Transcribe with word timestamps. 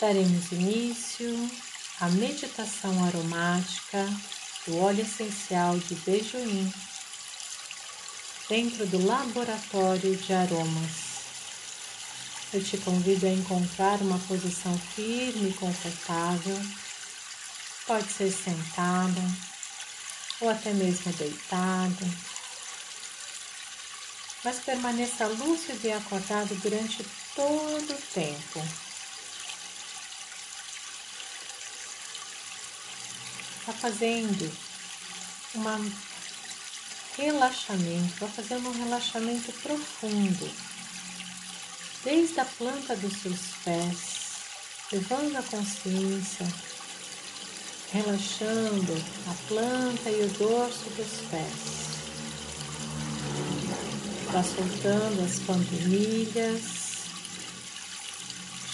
daremos 0.00 0.52
início 0.52 1.50
à 2.00 2.08
meditação 2.08 3.04
aromática 3.04 4.08
do 4.64 4.78
óleo 4.78 5.02
essencial 5.02 5.76
de 5.76 5.96
beijoim 5.96 6.72
dentro 8.48 8.86
do 8.86 9.04
laboratório 9.04 10.16
de 10.16 10.32
aromas. 10.32 11.08
Eu 12.52 12.62
te 12.62 12.78
convido 12.78 13.26
a 13.26 13.30
encontrar 13.30 14.00
uma 14.00 14.18
posição 14.20 14.78
firme 14.78 15.50
e 15.50 15.54
confortável. 15.54 16.56
Pode 17.86 18.10
ser 18.12 18.30
sentada 18.30 19.20
ou 20.40 20.48
até 20.48 20.72
mesmo 20.72 21.12
deitada. 21.14 22.06
Mas 24.44 24.60
permaneça 24.60 25.26
lúcido 25.26 25.86
e 25.86 25.92
acordado 25.92 26.54
durante 26.62 27.04
todo 27.34 27.92
o 27.92 28.02
tempo. 28.14 28.87
Está 33.68 33.80
fazendo 33.80 34.50
uma 35.54 35.78
relaxamento, 37.18 38.14
está 38.14 38.26
fazendo 38.28 38.66
um 38.70 38.84
relaxamento 38.84 39.52
profundo, 39.62 40.50
desde 42.02 42.40
a 42.40 42.46
planta 42.46 42.96
dos 42.96 43.12
seus 43.20 43.38
pés, 43.62 43.98
levando 44.90 45.36
a 45.36 45.42
consciência, 45.42 46.48
relaxando 47.92 49.04
a 49.26 49.34
planta 49.48 50.10
e 50.12 50.22
o 50.22 50.28
dorso 50.28 50.88
dos 50.96 51.28
pés. 51.30 51.88
Está 54.24 54.42
soltando 54.44 55.24
as 55.26 55.38
panturrilhas, 55.40 56.62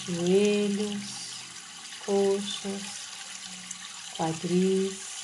joelhos, 0.07 1.03
coxas, 2.07 3.04
quadris, 4.17 5.15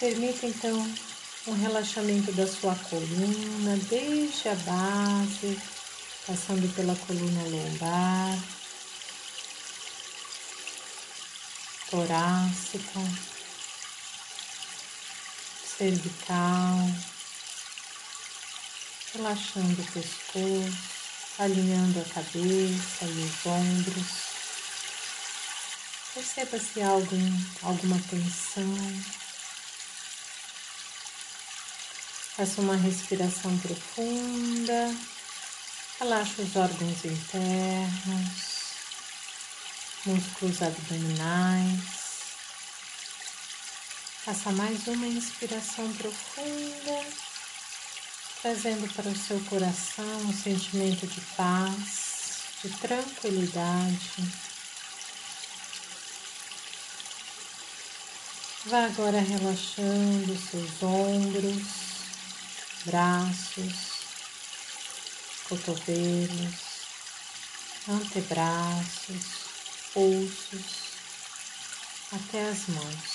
Permita 0.00 0.46
então 0.46 0.94
um 1.48 1.54
relaxamento 1.54 2.30
da 2.30 2.46
sua 2.46 2.72
coluna, 2.76 3.76
desde 3.90 4.48
a 4.48 4.54
base, 4.54 5.58
passando 6.24 6.72
pela 6.76 6.94
coluna 6.94 7.42
lombar, 7.42 8.38
torácica, 11.90 13.00
cervical, 15.76 16.76
relaxando 19.14 19.82
o 19.82 19.92
pescoço, 19.92 20.78
alinhando 21.40 21.98
a 21.98 22.04
cabeça 22.04 23.04
e 23.04 23.24
os 23.24 23.46
ombros. 23.46 24.27
Perceba 26.18 26.58
se 26.58 26.82
há 26.82 26.88
algum, 26.88 27.44
alguma 27.62 27.96
tensão. 28.10 28.74
Faça 32.34 32.60
uma 32.60 32.74
respiração 32.74 33.56
profunda. 33.58 34.96
Relaxa 36.00 36.42
os 36.42 36.56
órgãos 36.56 37.04
internos, 37.04 38.32
músculos 40.06 40.60
abdominais. 40.60 41.84
Faça 44.24 44.50
mais 44.50 44.88
uma 44.88 45.06
inspiração 45.06 45.92
profunda, 45.94 47.06
trazendo 48.42 48.92
para 48.92 49.08
o 49.08 49.16
seu 49.16 49.38
coração 49.44 50.16
um 50.22 50.32
sentimento 50.32 51.06
de 51.06 51.20
paz, 51.36 52.40
de 52.64 52.70
tranquilidade. 52.70 54.57
Vá 58.68 58.84
agora 58.84 59.18
relaxando 59.18 60.36
seus 60.36 60.82
ombros 60.82 61.62
braços, 62.84 63.74
cotovelos, 65.48 66.54
antebraços, 67.88 69.24
pulsos, 69.94 70.64
até 72.12 72.50
as 72.50 72.68
mãos, 72.68 73.08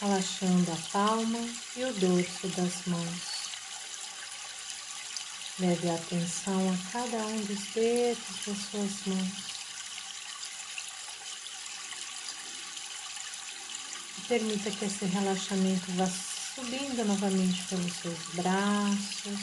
relaxando 0.00 0.72
a 0.72 0.90
palma 0.90 1.48
e 1.76 1.84
o 1.84 1.92
dorso 1.92 2.48
das 2.56 2.84
mãos. 2.86 3.20
Leve 5.60 5.90
atenção 5.90 6.72
a 6.72 6.92
cada 6.92 7.18
um 7.18 7.40
dos 7.42 7.66
dedos 7.72 8.18
das 8.46 8.58
suas 8.68 9.06
mãos. 9.06 9.61
Permita 14.32 14.70
que 14.70 14.86
esse 14.86 15.04
relaxamento 15.04 15.92
vá 15.92 16.06
subindo 16.06 17.04
novamente 17.04 17.64
pelos 17.64 17.92
seus 17.92 18.18
braços, 18.32 19.38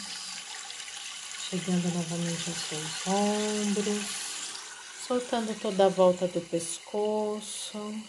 chegando 1.48 1.94
novamente 1.94 2.50
aos 2.50 2.58
seus 2.58 3.06
ombros, 3.06 4.04
soltando 5.08 5.54
toda 5.62 5.86
a 5.86 5.90
volta 5.90 6.28
do 6.28 6.42
pescoço, 6.42 8.04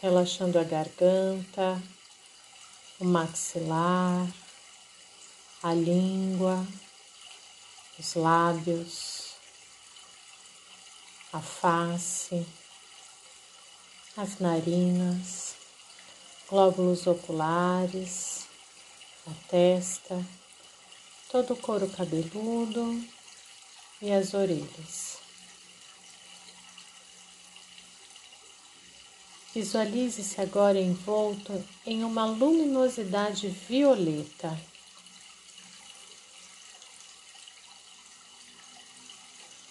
relaxando 0.00 0.58
a 0.58 0.64
garganta, 0.64 1.82
o 2.98 3.04
maxilar, 3.04 4.26
a 5.62 5.74
língua, 5.74 6.66
os 7.98 8.14
lábios, 8.14 9.34
a 11.30 11.42
face, 11.42 12.46
as 14.16 14.38
narinas 14.38 15.55
glóbulos 16.48 17.06
oculares, 17.06 18.46
a 19.26 19.48
testa, 19.48 20.24
todo 21.30 21.54
o 21.54 21.56
couro 21.56 21.88
cabeludo 21.88 23.04
e 24.00 24.12
as 24.12 24.32
orelhas. 24.32 25.18
Visualize-se 29.52 30.40
agora 30.40 30.78
envolto 30.78 31.64
em 31.84 32.04
uma 32.04 32.26
luminosidade 32.26 33.48
violeta. 33.48 34.56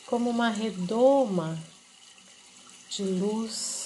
Como 0.08 0.30
uma 0.30 0.50
redoma 0.50 1.58
de 2.90 3.04
luz 3.04 3.85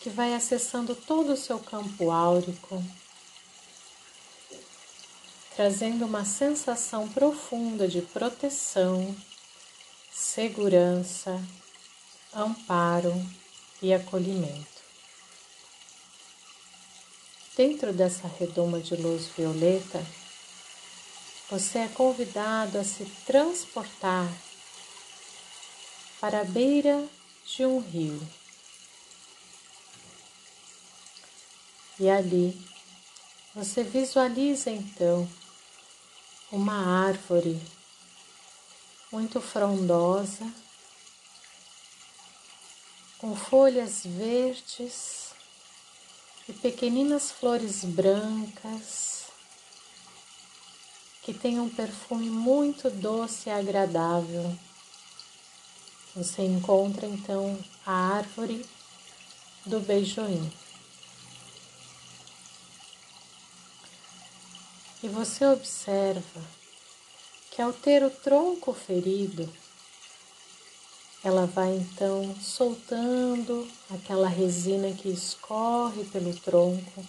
que 0.00 0.08
vai 0.08 0.34
acessando 0.34 0.94
todo 0.94 1.32
o 1.32 1.36
seu 1.36 1.58
campo 1.58 2.10
áurico, 2.10 2.82
trazendo 5.56 6.04
uma 6.04 6.24
sensação 6.24 7.08
profunda 7.08 7.88
de 7.88 8.00
proteção, 8.00 9.16
segurança, 10.12 11.42
amparo 12.32 13.14
e 13.82 13.92
acolhimento. 13.92 14.78
Dentro 17.56 17.92
dessa 17.92 18.28
redoma 18.28 18.78
de 18.78 18.94
luz 18.94 19.26
violeta, 19.36 20.04
você 21.50 21.78
é 21.78 21.88
convidado 21.88 22.78
a 22.78 22.84
se 22.84 23.04
transportar 23.26 24.28
para 26.20 26.42
a 26.42 26.44
beira 26.44 27.04
de 27.44 27.64
um 27.64 27.80
rio. 27.80 28.37
E 32.00 32.08
ali 32.08 32.58
você 33.54 33.82
visualiza 33.82 34.70
então 34.70 35.28
uma 36.52 37.06
árvore 37.06 37.60
muito 39.10 39.40
frondosa, 39.40 40.46
com 43.18 43.34
folhas 43.34 44.02
verdes 44.04 45.32
e 46.48 46.52
pequeninas 46.52 47.32
flores 47.32 47.84
brancas 47.84 49.24
que 51.22 51.34
tem 51.34 51.58
um 51.58 51.68
perfume 51.68 52.30
muito 52.30 52.88
doce 52.88 53.48
e 53.48 53.52
agradável. 53.52 54.56
Você 56.14 56.42
encontra 56.42 57.06
então 57.06 57.58
a 57.84 57.92
árvore 57.92 58.64
do 59.66 59.78
beijoim. 59.80 60.50
E 65.00 65.08
você 65.08 65.46
observa 65.46 66.42
que 67.52 67.62
ao 67.62 67.72
ter 67.72 68.02
o 68.02 68.10
tronco 68.10 68.72
ferido, 68.72 69.48
ela 71.22 71.46
vai 71.46 71.76
então 71.76 72.34
soltando 72.40 73.70
aquela 73.90 74.28
resina 74.28 74.92
que 74.92 75.08
escorre 75.08 76.04
pelo 76.06 76.34
tronco, 76.40 77.06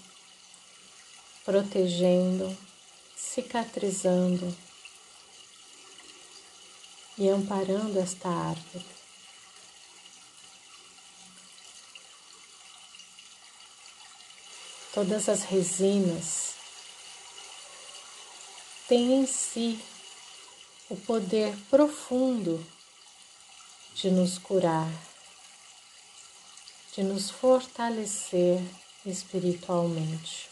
protegendo, 1.44 2.56
cicatrizando 3.15 4.56
e 7.18 7.27
amparando 7.27 7.97
esta 8.00 8.30
árvore. 8.30 8.85
Todas 14.94 15.27
as 15.27 15.42
resinas 15.42 16.58
têm 18.89 19.21
em 19.21 19.27
si 19.27 19.80
o 20.89 20.97
poder 20.97 21.56
profundo 21.69 22.65
de 23.94 24.09
nos 24.09 24.39
curar, 24.39 24.91
de 26.95 27.03
nos 27.03 27.30
fortalecer 27.30 28.59
espiritualmente, 29.06 30.50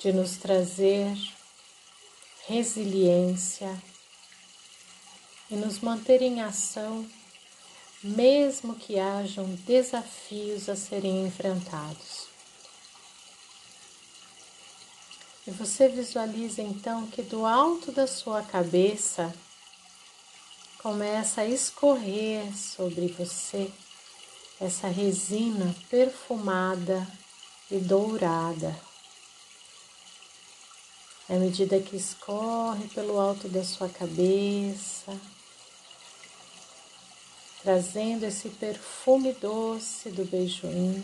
de 0.00 0.12
nos 0.12 0.36
trazer 0.36 1.16
resiliência 2.48 3.80
e 5.48 5.54
nos 5.54 5.78
manter 5.78 6.22
em 6.22 6.42
ação, 6.42 7.08
mesmo 8.02 8.74
que 8.74 8.98
hajam 8.98 9.54
desafios 9.64 10.68
a 10.68 10.74
serem 10.74 11.24
enfrentados. 11.24 12.25
E 15.46 15.50
você 15.52 15.88
visualiza 15.88 16.60
então 16.60 17.06
que 17.06 17.22
do 17.22 17.46
alto 17.46 17.92
da 17.92 18.06
sua 18.06 18.42
cabeça 18.42 19.32
começa 20.78 21.42
a 21.42 21.46
escorrer 21.46 22.56
sobre 22.56 23.06
você 23.08 23.70
essa 24.60 24.88
resina 24.88 25.74
perfumada 25.88 27.06
e 27.70 27.78
dourada. 27.78 28.76
À 31.28 31.34
medida 31.34 31.80
que 31.80 31.96
escorre 31.96 32.88
pelo 32.88 33.18
alto 33.18 33.48
da 33.48 33.64
sua 33.64 33.88
cabeça, 33.88 35.16
trazendo 37.62 38.24
esse 38.24 38.48
perfume 38.48 39.32
doce 39.32 40.10
do 40.10 40.24
beijoim. 40.24 41.02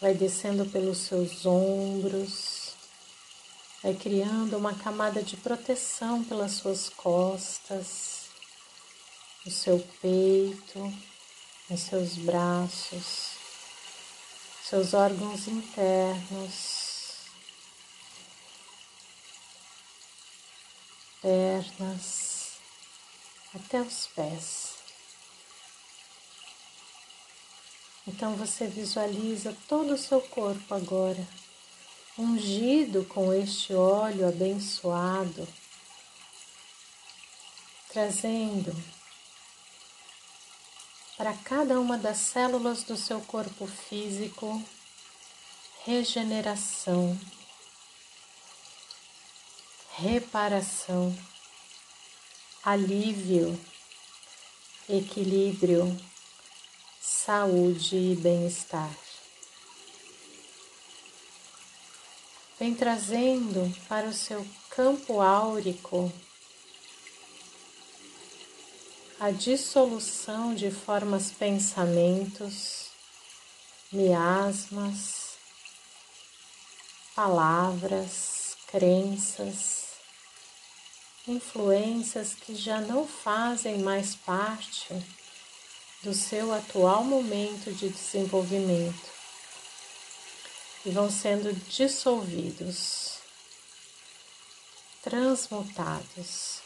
Vai 0.00 0.14
descendo 0.14 0.66
pelos 0.66 0.98
seus 0.98 1.46
ombros, 1.46 2.74
vai 3.82 3.94
criando 3.94 4.56
uma 4.56 4.74
camada 4.74 5.22
de 5.22 5.36
proteção 5.36 6.22
pelas 6.24 6.52
suas 6.52 6.88
costas, 6.90 8.26
no 9.44 9.50
seu 9.50 9.78
peito, 10.02 10.92
nos 11.70 11.80
seus 11.80 12.16
braços, 12.16 13.30
seus 14.64 14.92
órgãos 14.92 15.46
internos, 15.48 16.86
pernas 21.22 22.52
até 23.54 23.80
os 23.80 24.08
pés. 24.08 24.75
Então 28.06 28.36
você 28.36 28.66
visualiza 28.66 29.56
todo 29.68 29.94
o 29.94 29.98
seu 29.98 30.20
corpo 30.20 30.74
agora, 30.74 31.26
ungido 32.16 33.04
com 33.04 33.32
este 33.32 33.74
óleo 33.74 34.28
abençoado, 34.28 35.46
trazendo 37.88 38.74
para 41.16 41.32
cada 41.32 41.80
uma 41.80 41.98
das 41.98 42.18
células 42.18 42.82
do 42.82 42.96
seu 42.96 43.20
corpo 43.22 43.66
físico 43.66 44.62
regeneração, 45.84 47.18
reparação 49.96 51.16
alívio, 52.66 53.56
equilíbrio, 54.88 55.96
saúde 57.06 57.96
e 57.96 58.16
bem-estar. 58.16 58.90
Vem 62.58 62.74
trazendo 62.74 63.72
para 63.88 64.08
o 64.08 64.12
seu 64.12 64.44
campo 64.70 65.20
áurico 65.20 66.12
a 69.20 69.30
dissolução 69.30 70.52
de 70.52 70.68
formas 70.72 71.30
pensamentos, 71.30 72.90
miasmas, 73.92 75.36
palavras, 77.14 78.56
crenças, 78.66 79.90
influências 81.28 82.34
que 82.34 82.56
já 82.56 82.80
não 82.80 83.06
fazem 83.06 83.78
mais 83.78 84.16
parte 84.16 84.92
do 86.06 86.14
seu 86.14 86.54
atual 86.54 87.02
momento 87.02 87.72
de 87.72 87.88
desenvolvimento 87.88 89.10
e 90.84 90.90
vão 90.92 91.10
sendo 91.10 91.52
dissolvidos, 91.68 93.18
transmutados 95.02 96.60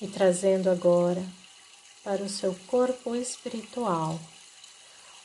e 0.00 0.06
trazendo 0.06 0.70
agora 0.70 1.26
para 2.04 2.22
o 2.22 2.28
seu 2.28 2.54
corpo 2.68 3.16
espiritual 3.16 4.20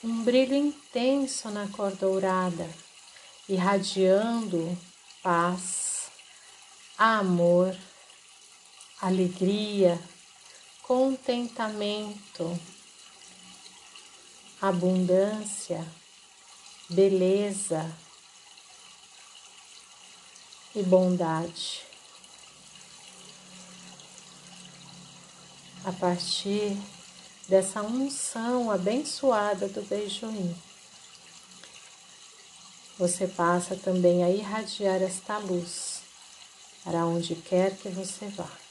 um 0.04 0.24
brilho 0.24 0.56
intenso 0.56 1.52
na 1.52 1.68
cor 1.68 1.96
dourada, 1.96 2.68
irradiando 3.48 4.76
paz, 5.22 6.10
amor, 6.98 7.78
alegria, 9.00 10.02
contentamento, 10.88 12.58
abundância, 14.62 15.86
beleza 16.90 17.94
e 20.74 20.82
bondade. 20.84 21.86
A 25.84 25.92
partir 25.92 26.78
dessa 27.50 27.82
unção 27.82 28.72
abençoada 28.72 29.68
do 29.68 29.82
beijoim 29.82 30.56
você 32.98 33.28
passa 33.28 33.76
também 33.76 34.24
a 34.24 34.30
irradiar 34.30 35.02
esta 35.04 35.38
luz 35.38 36.02
para 36.84 37.06
onde 37.06 37.36
quer 37.36 37.76
que 37.78 37.90
você 37.90 38.28
vá. 38.30 38.67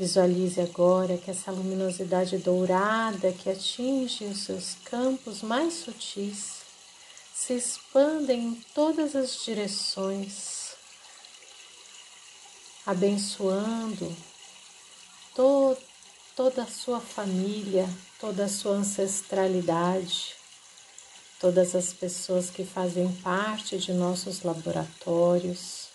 Visualize 0.00 0.58
agora 0.58 1.18
que 1.18 1.30
essa 1.30 1.52
luminosidade 1.52 2.38
dourada 2.38 3.30
que 3.32 3.50
atinge 3.50 4.24
os 4.24 4.44
seus 4.44 4.76
campos 4.82 5.42
mais 5.42 5.74
sutis 5.74 6.62
se 7.34 7.52
expandem 7.52 8.46
em 8.46 8.54
todas 8.74 9.14
as 9.14 9.44
direções, 9.44 10.70
abençoando 12.86 14.16
to 15.36 15.76
toda 16.34 16.62
a 16.62 16.66
sua 16.66 16.98
família, 16.98 17.86
toda 18.18 18.46
a 18.46 18.48
sua 18.48 18.76
ancestralidade 18.76 20.40
todas 21.38 21.74
as 21.74 21.92
pessoas 21.92 22.50
que 22.50 22.64
fazem 22.64 23.10
parte 23.22 23.78
de 23.78 23.94
nossos 23.94 24.42
laboratórios. 24.42 25.89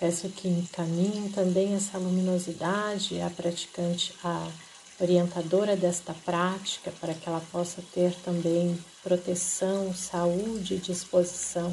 Peço 0.00 0.30
que 0.30 0.48
encaminhem 0.48 1.28
também 1.28 1.74
essa 1.74 1.98
luminosidade 1.98 3.20
à 3.20 3.28
praticante, 3.28 4.14
à 4.24 4.50
orientadora 4.98 5.76
desta 5.76 6.14
prática, 6.24 6.90
para 6.98 7.12
que 7.12 7.28
ela 7.28 7.42
possa 7.52 7.82
ter 7.92 8.14
também 8.24 8.82
proteção, 9.02 9.94
saúde 9.94 10.74
e 10.74 10.78
disposição 10.78 11.70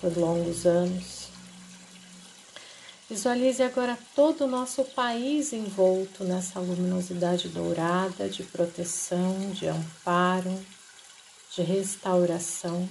por 0.00 0.16
longos 0.16 0.64
anos. 0.64 1.28
Visualize 3.10 3.60
agora 3.60 3.98
todo 4.14 4.44
o 4.44 4.48
nosso 4.48 4.84
país 4.84 5.52
envolto 5.52 6.22
nessa 6.22 6.60
luminosidade 6.60 7.48
dourada 7.48 8.28
de 8.28 8.44
proteção, 8.44 9.50
de 9.50 9.66
amparo, 9.66 10.56
de 11.56 11.62
restauração. 11.62 12.88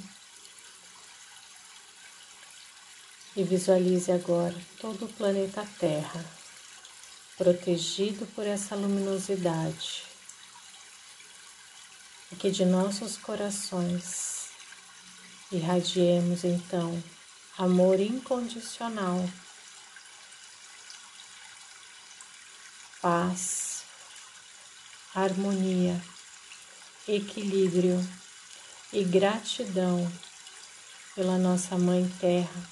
E 3.35 3.43
visualize 3.43 4.11
agora 4.11 4.55
todo 4.79 5.05
o 5.05 5.13
planeta 5.13 5.65
Terra 5.79 6.25
protegido 7.37 8.25
por 8.35 8.45
essa 8.45 8.75
luminosidade. 8.75 10.03
E 12.31 12.35
que 12.35 12.51
de 12.51 12.65
nossos 12.65 13.17
corações 13.17 14.49
irradiemos 15.51 16.43
então 16.43 17.01
amor 17.57 17.99
incondicional 17.99 19.27
paz, 23.01 23.83
harmonia, 25.15 26.01
equilíbrio, 27.07 27.97
e 28.91 29.03
gratidão 29.03 30.11
pela 31.15 31.37
nossa 31.37 31.77
Mãe 31.77 32.09
Terra, 32.19 32.69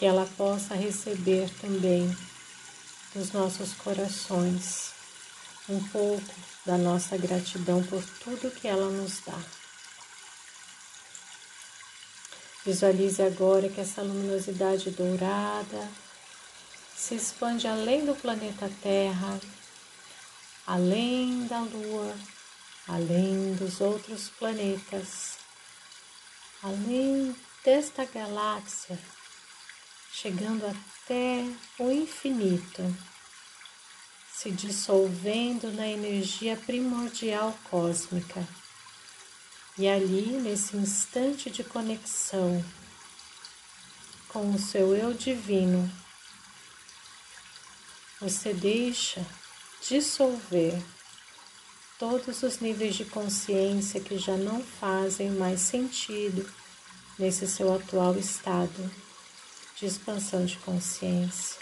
que 0.00 0.06
ela 0.06 0.26
possa 0.34 0.74
receber 0.74 1.50
também 1.60 2.16
dos 3.14 3.32
nossos 3.32 3.74
corações 3.74 4.92
um 5.68 5.78
pouco 5.88 6.34
da 6.64 6.78
nossa 6.78 7.18
gratidão 7.18 7.82
por 7.82 8.02
tudo 8.24 8.50
que 8.50 8.66
ela 8.66 8.88
nos 8.88 9.20
dá. 9.20 9.38
Visualize 12.64 13.22
agora 13.22 13.68
que 13.68 13.78
essa 13.78 14.00
luminosidade 14.00 14.90
dourada 14.90 15.86
se 16.96 17.16
expande 17.16 17.68
além 17.68 18.06
do 18.06 18.14
planeta 18.14 18.72
Terra, 18.82 19.38
além 20.66 21.46
da 21.46 21.60
Lua, 21.60 22.16
além 22.88 23.54
dos 23.54 23.82
outros 23.82 24.30
planetas, 24.30 25.36
além 26.62 27.36
desta 27.62 28.06
galáxia, 28.06 28.98
chegando 30.12 30.66
até 30.66 31.44
o 31.78 31.90
infinito, 31.90 32.96
se 34.32 34.50
dissolvendo 34.50 35.72
na 35.72 35.86
energia 35.86 36.56
primordial 36.56 37.56
cósmica. 37.70 38.46
E 39.78 39.88
ali, 39.88 40.38
nesse 40.38 40.76
instante 40.76 41.50
de 41.50 41.62
conexão 41.62 42.64
com 44.28 44.52
o 44.52 44.58
seu 44.58 44.94
eu 44.94 45.14
divino, 45.14 45.90
você 48.20 48.52
deixa 48.52 49.24
dissolver 49.88 50.80
todos 51.98 52.42
os 52.42 52.58
níveis 52.58 52.94
de 52.94 53.04
consciência 53.04 54.00
que 54.00 54.18
já 54.18 54.36
não 54.36 54.62
fazem 54.62 55.30
mais 55.30 55.60
sentido 55.60 56.50
nesse 57.18 57.46
seu 57.46 57.74
atual 57.74 58.18
estado 58.18 58.90
de 59.80 59.86
expansão 59.86 60.44
de 60.44 60.58
consciência. 60.58 61.58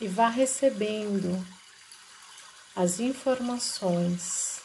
E 0.00 0.08
vá 0.08 0.28
recebendo 0.28 1.46
as 2.74 2.98
informações 2.98 4.60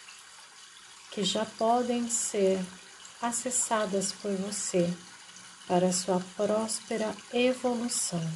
que 1.11 1.23
já 1.23 1.45
podem 1.45 2.09
ser 2.09 2.59
acessadas 3.21 4.11
por 4.11 4.35
você 4.38 4.91
para 5.67 5.93
sua 5.93 6.19
próspera 6.35 7.15
evolução. 7.31 8.27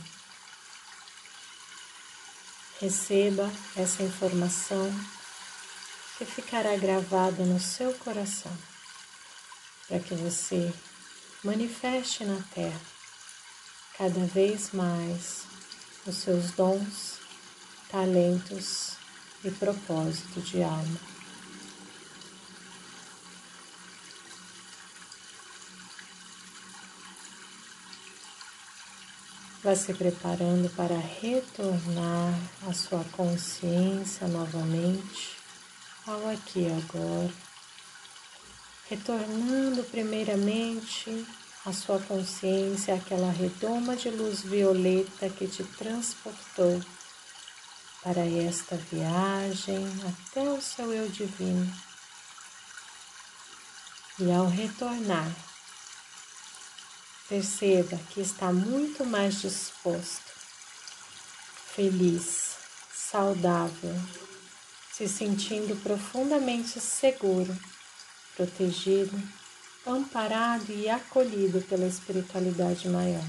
Receba 2.79 3.51
essa 3.75 4.03
informação 4.03 4.93
que 6.17 6.25
ficará 6.25 6.75
gravada 6.77 7.43
no 7.43 7.59
seu 7.59 7.91
coração, 7.95 8.55
para 9.87 9.99
que 9.99 10.13
você 10.13 10.71
manifeste 11.43 12.23
na 12.23 12.41
Terra 12.53 12.79
cada 13.97 14.25
vez 14.25 14.71
mais 14.71 15.43
os 16.07 16.15
seus 16.15 16.51
dons, 16.51 17.19
talentos 17.89 18.93
e 19.43 19.51
propósito 19.51 20.41
de 20.41 20.63
alma. 20.63 20.99
Vá 29.63 29.75
se 29.75 29.93
preparando 29.93 30.69
para 30.75 30.97
retornar 30.97 32.37
a 32.67 32.73
sua 32.73 33.03
consciência 33.11 34.27
novamente 34.27 35.37
ao 36.05 36.29
aqui 36.29 36.61
e 36.61 36.71
agora. 36.71 37.52
Retornando 38.93 39.83
primeiramente 39.85 41.25
a 41.65 41.73
sua 41.73 41.99
consciência 41.99 42.93
àquela 42.93 43.31
redoma 43.31 43.95
de 43.95 44.11
luz 44.11 44.41
violeta 44.41 45.27
que 45.31 45.47
te 45.47 45.63
transportou 45.63 46.79
para 48.03 48.23
esta 48.23 48.75
viagem 48.75 49.83
até 50.07 50.43
o 50.43 50.61
seu 50.61 50.93
eu 50.93 51.09
divino. 51.09 51.73
E 54.19 54.31
ao 54.31 54.47
retornar, 54.47 55.33
Perceba 57.27 57.97
que 58.11 58.21
está 58.21 58.53
muito 58.53 59.03
mais 59.03 59.41
disposto, 59.41 60.31
feliz, 61.73 62.57
saudável, 62.93 63.95
se 64.91 65.07
sentindo 65.07 65.75
profundamente 65.81 66.79
seguro, 66.79 67.57
protegido, 68.35 69.21
amparado 69.85 70.71
e 70.71 70.89
acolhido 70.89 71.61
pela 71.61 71.85
espiritualidade 71.85 72.87
maior. 72.89 73.23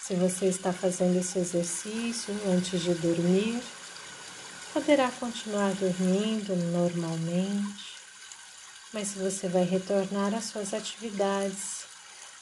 Se 0.00 0.14
você 0.14 0.46
está 0.46 0.72
fazendo 0.72 1.18
esse 1.18 1.38
exercício 1.38 2.34
antes 2.46 2.80
de 2.80 2.94
dormir, 2.94 3.62
poderá 4.72 5.10
continuar 5.12 5.72
dormindo 5.74 6.56
normalmente 6.72 8.00
mas 8.92 9.08
se 9.08 9.18
você 9.20 9.48
vai 9.48 9.62
retornar 9.62 10.34
às 10.34 10.46
suas 10.46 10.74
atividades, 10.74 11.84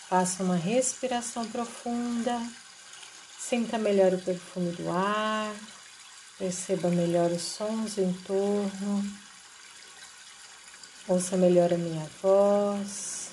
faça 0.09 0.43
uma 0.43 0.57
respiração 0.57 1.47
profunda, 1.47 2.41
sinta 3.39 3.77
melhor 3.77 4.15
o 4.15 4.19
perfume 4.19 4.73
do 4.73 4.91
ar, 4.91 5.55
perceba 6.39 6.89
melhor 6.89 7.31
os 7.31 7.43
sons 7.43 7.99
em 7.99 8.11
torno, 8.27 9.05
ouça 11.09 11.37
melhor 11.37 11.73
a 11.73 11.79
minha 11.79 12.09
voz. 12.23 13.31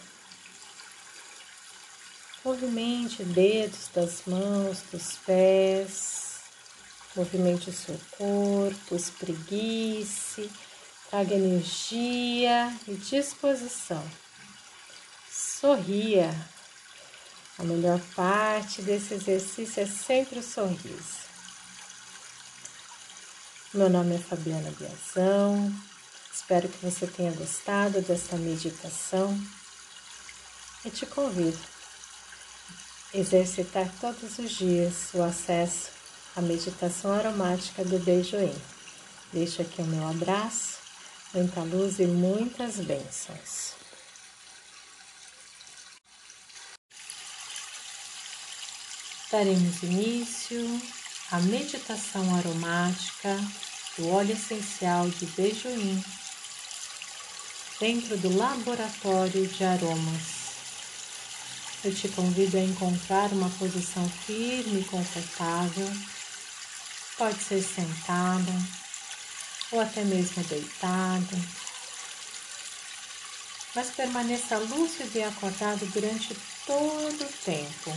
Movimente 2.44 3.24
dedos 3.24 3.90
das 3.94 4.24
mãos, 4.26 4.82
dos 4.92 5.18
pés, 5.26 6.40
movimente 7.16 7.70
o 7.70 7.74
seu 7.74 8.00
corpo, 8.18 8.96
espreguice 8.96 10.50
Traga 11.10 11.36
energia 11.36 12.76
e 12.88 12.96
disposição. 12.96 14.04
Sorria. 15.32 16.30
A 17.58 17.64
melhor 17.64 18.02
parte 18.16 18.82
desse 18.82 19.14
exercício 19.14 19.82
é 19.82 19.86
sempre 19.86 20.40
o 20.40 20.44
sorriso. 20.44 21.26
Meu 23.74 23.90
nome 23.90 24.16
é 24.16 24.18
Fabiana 24.18 24.72
Biazão. 24.72 25.74
Espero 26.36 26.68
que 26.68 26.86
você 26.86 27.08
tenha 27.08 27.32
gostado 27.32 28.02
desta 28.02 28.36
meditação 28.36 29.40
e 30.84 30.90
te 30.90 31.06
convido 31.06 31.58
a 33.14 33.18
exercitar 33.18 33.90
todos 34.02 34.38
os 34.38 34.52
dias 34.52 35.14
o 35.14 35.24
acesso 35.24 35.92
à 36.36 36.42
meditação 36.42 37.14
aromática 37.14 37.86
do 37.86 37.98
Beijoim. 38.00 38.54
Deixo 39.32 39.62
aqui 39.62 39.82
o 39.82 39.86
meu 39.86 40.06
abraço 40.10 40.76
muita 41.34 41.62
luz 41.62 42.00
e 42.00 42.06
muitas 42.06 42.76
bênçãos. 42.76 43.74
Daremos 49.32 49.84
início 49.84 50.82
à 51.32 51.40
meditação 51.40 52.36
aromática 52.36 53.38
do 53.98 54.10
óleo 54.10 54.34
essencial 54.34 55.10
de 55.10 55.26
beijoim 55.28 56.04
dentro 57.80 58.18
do 58.18 58.36
laboratório 58.38 59.48
de 59.48 59.64
aromas. 59.64 60.46
Eu 61.84 61.94
te 61.94 62.08
convido 62.10 62.58
a 62.58 62.62
encontrar 62.62 63.32
uma 63.32 63.50
posição 63.52 64.08
firme 64.10 64.82
e 64.82 64.86
confortável. 64.86 65.88
Pode 67.18 67.42
ser 67.44 67.62
sentada 67.62 68.52
ou 69.72 69.80
até 69.80 70.04
mesmo 70.04 70.44
deitado. 70.46 71.66
Mas 73.76 73.92
permaneça 73.92 74.58
lúcido 74.58 75.18
e 75.18 75.24
acordado 75.24 75.86
durante 75.92 76.36
todo 76.66 77.24
o 77.24 77.34
tempo. 77.44 77.94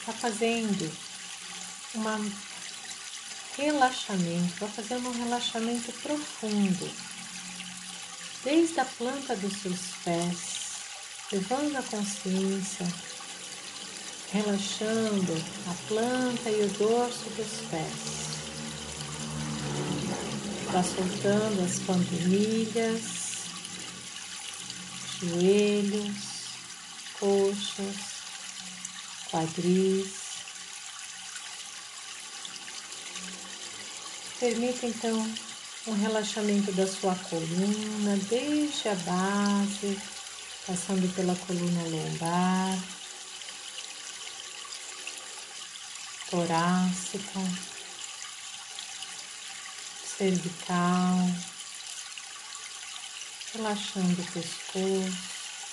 Está 0.00 0.12
fazendo 0.12 0.92
uma 1.94 2.18
relaxamento, 3.56 4.54
vai 4.60 4.68
fazendo 4.70 5.08
um 5.08 5.24
relaxamento 5.24 5.92
profundo, 6.02 6.90
desde 8.44 8.80
a 8.80 8.84
planta 8.84 9.36
dos 9.36 9.52
seus 9.62 9.80
pés, 10.04 10.38
levando 11.32 11.76
a 11.76 11.82
consciência 11.82 12.86
relaxando 14.34 15.32
a 15.68 15.74
planta 15.86 16.50
e 16.50 16.64
o 16.64 16.68
dorso 16.70 17.30
dos 17.36 17.68
pés. 17.70 18.34
Vá 20.72 20.82
soltando 20.82 21.64
as 21.64 21.78
panturrilhas, 21.78 23.02
joelhos, 25.20 26.16
coxas, 27.20 27.96
quadris, 29.30 30.23
Permita 34.44 34.86
então 34.86 35.34
um 35.86 35.92
relaxamento 35.94 36.70
da 36.72 36.86
sua 36.86 37.14
coluna, 37.14 38.14
desde 38.28 38.90
a 38.90 38.94
base, 38.94 39.98
passando 40.66 41.10
pela 41.14 41.34
coluna 41.34 41.82
lombar, 41.84 42.78
torácica, 46.28 47.40
cervical, 50.18 51.30
relaxando 53.54 54.20
o 54.20 54.26
pescoço, 54.26 55.28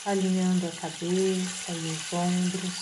alinhando 0.06 0.68
a 0.68 0.72
cabeça 0.80 1.74
e 1.74 1.92
os 1.92 2.14
ombros. 2.14 2.74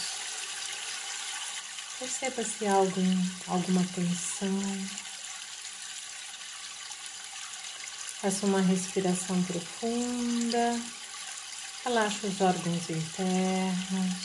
Perceba 1.97 2.43
se 2.43 2.67
há 2.67 2.73
algum, 2.73 3.25
alguma 3.47 3.83
tensão. 3.95 5.08
Faça 8.21 8.45
uma 8.45 8.59
respiração 8.59 9.41
profunda. 9.43 10.77
Relaxa 11.85 12.27
os 12.27 12.41
órgãos 12.41 12.89
internos, 12.89 14.17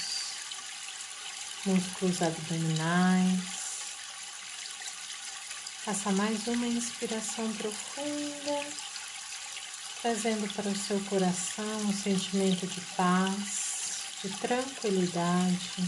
músculos 1.65 2.21
abdominais. 2.21 3.41
Faça 5.85 6.11
mais 6.11 6.45
uma 6.49 6.67
inspiração 6.67 7.49
profunda, 7.53 8.67
trazendo 10.03 10.53
para 10.55 10.69
o 10.69 10.77
seu 10.77 10.99
coração 11.05 11.77
um 11.83 11.93
sentimento 11.93 12.67
de 12.67 12.81
paz, 12.97 14.01
de 14.25 14.31
tranquilidade. 14.39 15.85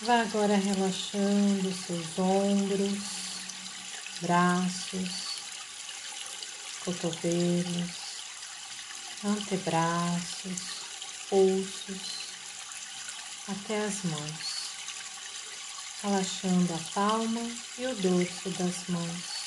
Vá 0.00 0.22
agora 0.22 0.56
relaxando 0.56 1.72
seus 1.72 2.18
ombros 2.18 3.29
braços, 4.20 5.10
cotovelos, 6.84 7.90
antebraços, 9.24 10.60
pulsos, 11.28 12.00
até 13.48 13.84
as 13.84 14.04
mãos, 14.04 14.60
relaxando 16.02 16.74
a 16.74 16.92
palma 16.94 17.40
e 17.78 17.86
o 17.86 17.94
dorso 17.96 18.50
das 18.50 18.88
mãos. 18.88 19.40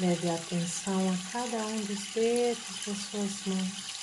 Leve 0.00 0.30
atenção 0.30 1.12
a 1.12 1.32
cada 1.32 1.56
um 1.56 1.80
dos 1.84 2.04
dedos 2.14 2.86
das 2.86 2.98
suas 3.10 3.46
mãos. 3.46 3.98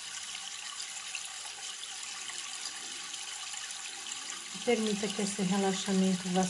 Permita 4.65 5.07
que 5.07 5.21
esse 5.21 5.41
relaxamento 5.43 6.27
vá 6.29 6.43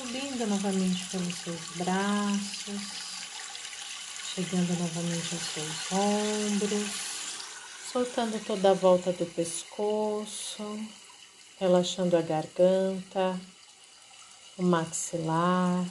subindo 0.00 0.46
novamente 0.46 1.04
pelos 1.10 1.34
seus 1.34 1.60
braços, 1.76 2.80
chegando 4.34 4.72
novamente 4.78 5.34
aos 5.34 5.42
seus 5.42 5.92
ombros, 5.92 6.90
soltando 7.92 8.42
toda 8.46 8.70
a 8.70 8.74
volta 8.74 9.12
do 9.12 9.26
pescoço, 9.26 10.88
relaxando 11.58 12.16
a 12.16 12.22
garganta, 12.22 13.38
o 14.56 14.62
maxilar, 14.62 15.84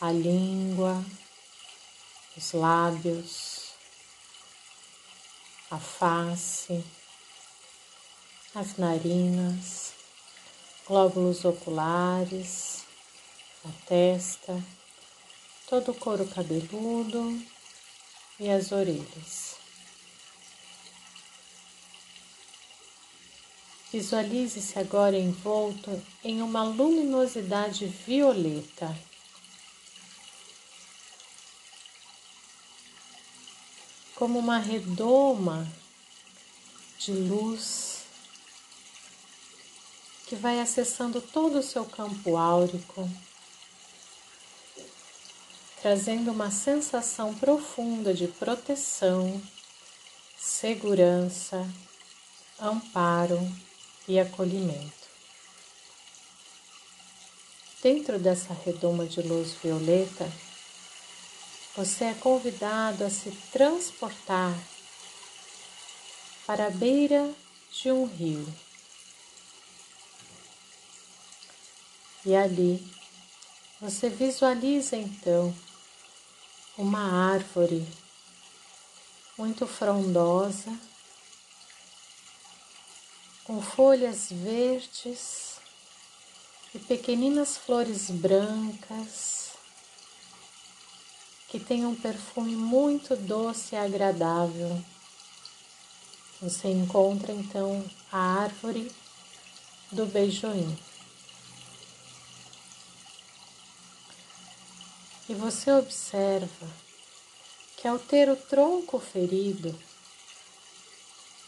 a 0.00 0.10
língua, 0.10 1.04
os 2.34 2.52
lábios, 2.52 3.74
a 5.70 5.78
face, 5.78 6.82
as 8.54 8.78
narinas 8.78 9.90
glóbulos 10.90 11.44
oculares, 11.44 12.79
a 13.64 13.86
testa, 13.86 14.62
todo 15.68 15.90
o 15.90 15.94
couro 15.94 16.26
cabeludo 16.26 17.40
e 18.38 18.48
as 18.48 18.72
orelhas. 18.72 19.56
Visualize-se 23.92 24.78
agora 24.78 25.18
envolto 25.18 26.00
em 26.22 26.40
uma 26.42 26.62
luminosidade 26.62 27.86
violeta. 27.86 28.96
Como 34.14 34.38
uma 34.38 34.58
redoma 34.58 35.66
de 36.98 37.12
luz 37.12 38.04
que 40.26 40.36
vai 40.36 40.60
acessando 40.60 41.20
todo 41.20 41.58
o 41.58 41.62
seu 41.62 41.84
campo 41.84 42.36
áurico, 42.36 43.10
trazendo 45.80 46.30
uma 46.30 46.50
sensação 46.50 47.34
profunda 47.34 48.12
de 48.12 48.28
proteção, 48.28 49.40
segurança, 50.36 51.66
amparo 52.60 53.40
e 54.06 54.18
acolhimento. 54.20 55.00
Dentro 57.82 58.18
dessa 58.18 58.52
redoma 58.52 59.06
de 59.06 59.22
luz 59.22 59.54
violeta, 59.54 60.30
você 61.74 62.04
é 62.04 62.14
convidado 62.14 63.04
a 63.04 63.08
se 63.08 63.30
transportar 63.50 64.54
para 66.46 66.66
a 66.66 66.70
beira 66.70 67.32
de 67.72 67.90
um 67.90 68.04
rio. 68.04 68.46
E 72.26 72.36
ali 72.36 72.86
você 73.80 74.10
visualiza 74.10 74.94
então 74.94 75.54
uma 76.76 77.32
árvore 77.32 77.86
muito 79.36 79.66
frondosa, 79.66 80.78
com 83.44 83.60
folhas 83.60 84.28
verdes 84.30 85.56
e 86.74 86.78
pequeninas 86.78 87.56
flores 87.56 88.10
brancas 88.10 89.50
que 91.48 91.58
tem 91.58 91.84
um 91.84 91.96
perfume 91.96 92.54
muito 92.54 93.16
doce 93.16 93.74
e 93.74 93.78
agradável. 93.78 94.80
Você 96.40 96.68
encontra 96.68 97.32
então 97.32 97.84
a 98.12 98.42
árvore 98.42 98.90
do 99.90 100.06
beijoim. 100.06 100.78
E 105.30 105.34
você 105.34 105.70
observa 105.70 106.66
que 107.76 107.86
ao 107.86 108.00
ter 108.00 108.28
o 108.28 108.34
tronco 108.34 108.98
ferido, 108.98 109.80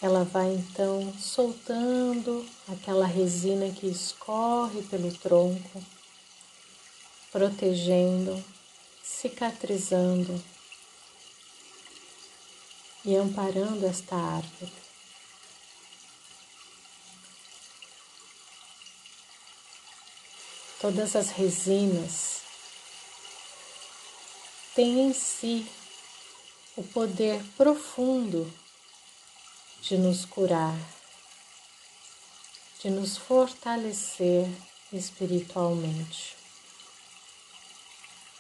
ela 0.01 0.23
vai 0.23 0.53
então 0.53 1.13
soltando 1.19 2.49
aquela 2.69 3.07
resina 3.07 3.75
que 3.75 3.89
escorre 3.89 4.83
pelo 4.83 5.13
tronco, 5.19 5.85
protegendo, 7.33 8.45
cicatrizando 9.03 10.41
e 13.05 13.17
amparando 13.17 13.85
esta 13.85 14.15
árvore. 14.15 14.73
Todas 20.81 21.17
as 21.17 21.31
resinas 21.31 22.42
tem 24.75 25.01
em 25.01 25.13
si 25.13 25.67
o 26.77 26.83
poder 26.83 27.43
profundo 27.57 28.51
de 29.83 29.99
nos 29.99 30.25
curar, 30.25 30.79
de 32.81 32.89
nos 32.89 33.17
fortalecer 33.19 34.49
espiritualmente, 34.93 36.37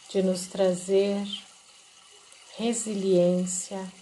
de 0.08 0.22
nos 0.22 0.46
trazer 0.46 1.26
resiliência 2.56 3.92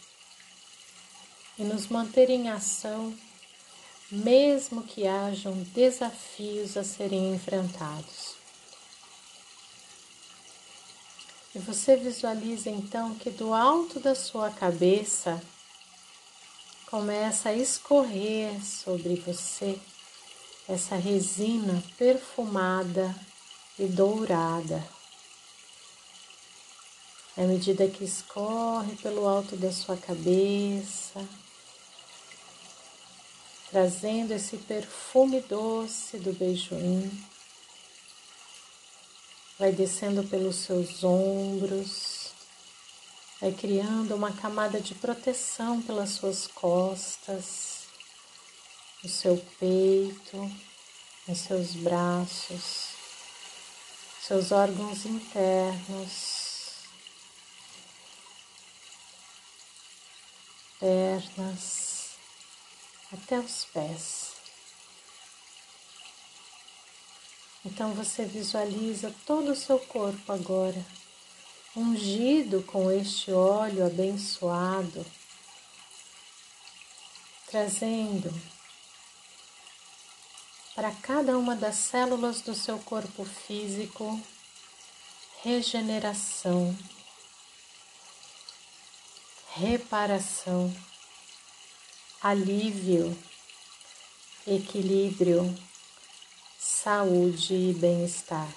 e 1.58 1.64
nos 1.64 1.88
manter 1.88 2.30
em 2.30 2.48
ação, 2.48 3.16
mesmo 4.10 4.82
que 4.84 5.06
hajam 5.06 5.54
desafios 5.74 6.76
a 6.76 6.84
serem 6.84 7.34
enfrentados. 7.34 8.39
E 11.54 11.58
você 11.58 11.96
visualiza 11.96 12.70
então 12.70 13.14
que 13.16 13.28
do 13.28 13.52
alto 13.52 13.98
da 13.98 14.14
sua 14.14 14.50
cabeça 14.50 15.42
começa 16.86 17.48
a 17.48 17.54
escorrer 17.54 18.64
sobre 18.64 19.16
você 19.16 19.78
essa 20.68 20.94
resina 20.94 21.82
perfumada 21.98 23.14
e 23.76 23.86
dourada. 23.86 24.86
À 27.36 27.42
medida 27.42 27.88
que 27.88 28.04
escorre 28.04 28.94
pelo 28.96 29.26
alto 29.26 29.56
da 29.56 29.72
sua 29.72 29.96
cabeça, 29.96 31.26
trazendo 33.70 34.32
esse 34.32 34.56
perfume 34.56 35.40
doce 35.40 36.18
do 36.18 36.32
beijoim 36.32 37.10
vai 39.60 39.72
descendo 39.72 40.24
pelos 40.24 40.56
seus 40.56 41.04
ombros, 41.04 42.32
vai 43.38 43.52
criando 43.52 44.14
uma 44.14 44.32
camada 44.32 44.80
de 44.80 44.94
proteção 44.94 45.82
pelas 45.82 46.08
suas 46.12 46.46
costas, 46.46 47.80
o 49.04 49.08
seu 49.08 49.36
peito, 49.58 50.50
os 51.28 51.38
seus 51.40 51.74
braços, 51.74 52.88
seus 54.22 54.50
órgãos 54.50 55.04
internos, 55.04 56.86
pernas, 60.78 62.12
até 63.12 63.38
os 63.38 63.66
pés. 63.66 64.29
Então 67.64 67.92
você 67.92 68.24
visualiza 68.24 69.14
todo 69.26 69.52
o 69.52 69.56
seu 69.56 69.78
corpo 69.78 70.32
agora, 70.32 70.84
ungido 71.76 72.62
com 72.62 72.90
este 72.90 73.30
óleo 73.30 73.86
abençoado, 73.86 75.04
trazendo 77.46 78.32
para 80.74 80.90
cada 80.92 81.36
uma 81.36 81.54
das 81.54 81.76
células 81.76 82.40
do 82.40 82.54
seu 82.54 82.78
corpo 82.78 83.24
físico 83.24 84.18
regeneração, 85.42 86.76
reparação, 89.54 90.74
alívio, 92.22 93.16
equilíbrio 94.46 95.54
saúde 96.82 97.52
e 97.52 97.74
bem-estar. 97.74 98.48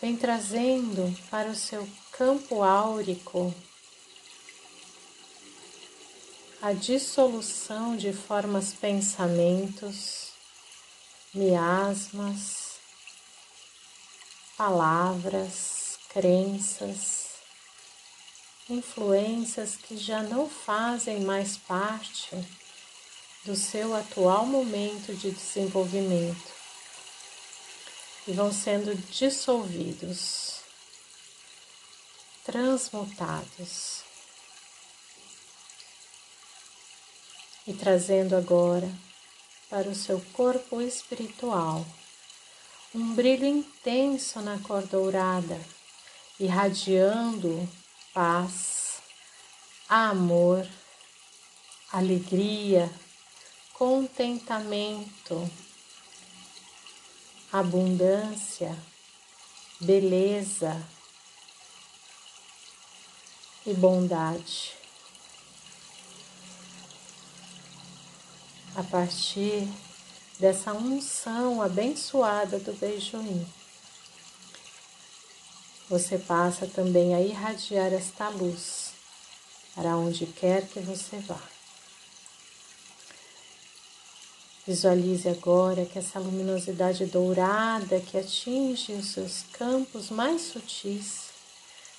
Vem 0.00 0.16
trazendo 0.16 1.14
para 1.28 1.50
o 1.50 1.54
seu 1.54 1.86
campo 2.12 2.62
áurico 2.62 3.54
a 6.62 6.72
dissolução 6.72 7.94
de 7.94 8.14
formas 8.14 8.72
pensamentos, 8.72 10.30
miasmas, 11.34 12.78
palavras, 14.56 15.98
crenças, 16.08 17.34
influências 18.70 19.76
que 19.76 19.94
já 19.94 20.22
não 20.22 20.48
fazem 20.48 21.20
mais 21.20 21.58
parte 21.58 22.63
do 23.44 23.54
seu 23.54 23.94
atual 23.94 24.46
momento 24.46 25.14
de 25.14 25.30
desenvolvimento 25.30 26.52
e 28.26 28.32
vão 28.32 28.52
sendo 28.52 28.94
dissolvidos, 29.10 30.60
transmutados 32.42 34.02
e 37.66 37.74
trazendo 37.74 38.34
agora 38.34 38.90
para 39.68 39.88
o 39.88 39.94
seu 39.94 40.20
corpo 40.32 40.80
espiritual 40.80 41.84
um 42.94 43.14
brilho 43.14 43.44
intenso 43.44 44.40
na 44.40 44.58
cor 44.60 44.86
dourada, 44.86 45.60
irradiando 46.38 47.68
paz, 48.12 49.02
amor, 49.88 50.64
alegria, 51.90 52.88
contentamento, 53.74 55.50
abundância, 57.52 58.74
beleza 59.80 60.80
e 63.66 63.74
bondade. 63.74 64.74
A 68.76 68.82
partir 68.84 69.68
dessa 70.38 70.72
unção 70.72 71.60
abençoada 71.60 72.58
do 72.60 72.72
beijoim, 72.74 73.46
você 75.88 76.16
passa 76.16 76.66
também 76.66 77.14
a 77.14 77.20
irradiar 77.20 77.92
esta 77.92 78.28
luz 78.28 78.92
para 79.74 79.96
onde 79.96 80.26
quer 80.26 80.66
que 80.68 80.78
você 80.80 81.18
vá. 81.18 81.53
Visualize 84.66 85.28
agora 85.28 85.84
que 85.84 85.98
essa 85.98 86.18
luminosidade 86.18 87.04
dourada 87.04 88.00
que 88.00 88.16
atinge 88.16 88.92
os 88.94 89.12
seus 89.12 89.42
campos 89.52 90.08
mais 90.08 90.40
sutis 90.40 91.24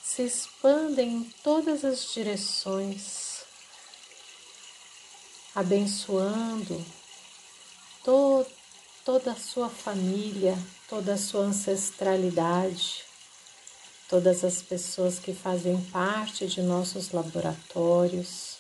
se 0.04 0.24
expandem 0.24 1.18
em 1.18 1.24
todas 1.44 1.86
as 1.86 2.12
direções, 2.12 3.42
abençoando 5.54 6.84
to 8.04 8.46
toda 9.04 9.34
a 9.34 9.36
sua 9.36 9.70
família, 9.70 10.58
toda 10.90 11.14
a 11.14 11.18
sua 11.18 11.42
ancestralidade, 11.42 13.04
todas 14.10 14.44
as 14.44 14.64
pessoas 14.64 15.20
que 15.20 15.34
fazem 15.34 15.80
parte 15.92 16.48
de 16.48 16.64
nossos 16.64 17.12
laboratórios 17.12 18.55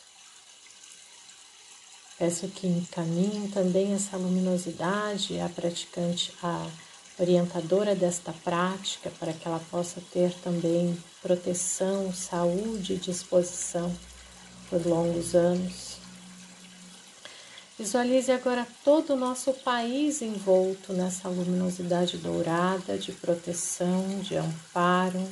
Peço 2.17 2.47
que 2.47 2.65
encaminhe 2.65 3.49
também 3.49 3.93
essa 3.93 4.15
luminosidade 4.15 5.39
à 5.39 5.49
praticante, 5.49 6.33
à 6.41 6.65
orientadora 7.19 7.93
desta 7.93 8.31
prática, 8.31 9.11
para 9.19 9.33
que 9.33 9.47
ela 9.47 9.61
possa 9.69 10.01
ter 10.11 10.33
também 10.35 10.97
proteção, 11.21 12.13
saúde 12.13 12.93
e 12.93 12.97
disposição 12.97 13.93
por 14.69 14.85
longos 14.85 15.35
anos. 15.35 15.97
Visualize 17.77 18.31
agora 18.31 18.65
todo 18.85 19.13
o 19.13 19.17
nosso 19.17 19.51
país 19.51 20.21
envolto 20.21 20.93
nessa 20.93 21.27
luminosidade 21.27 22.17
dourada 22.17 22.97
de 22.97 23.11
proteção, 23.11 24.21
de 24.21 24.37
amparo, 24.37 25.29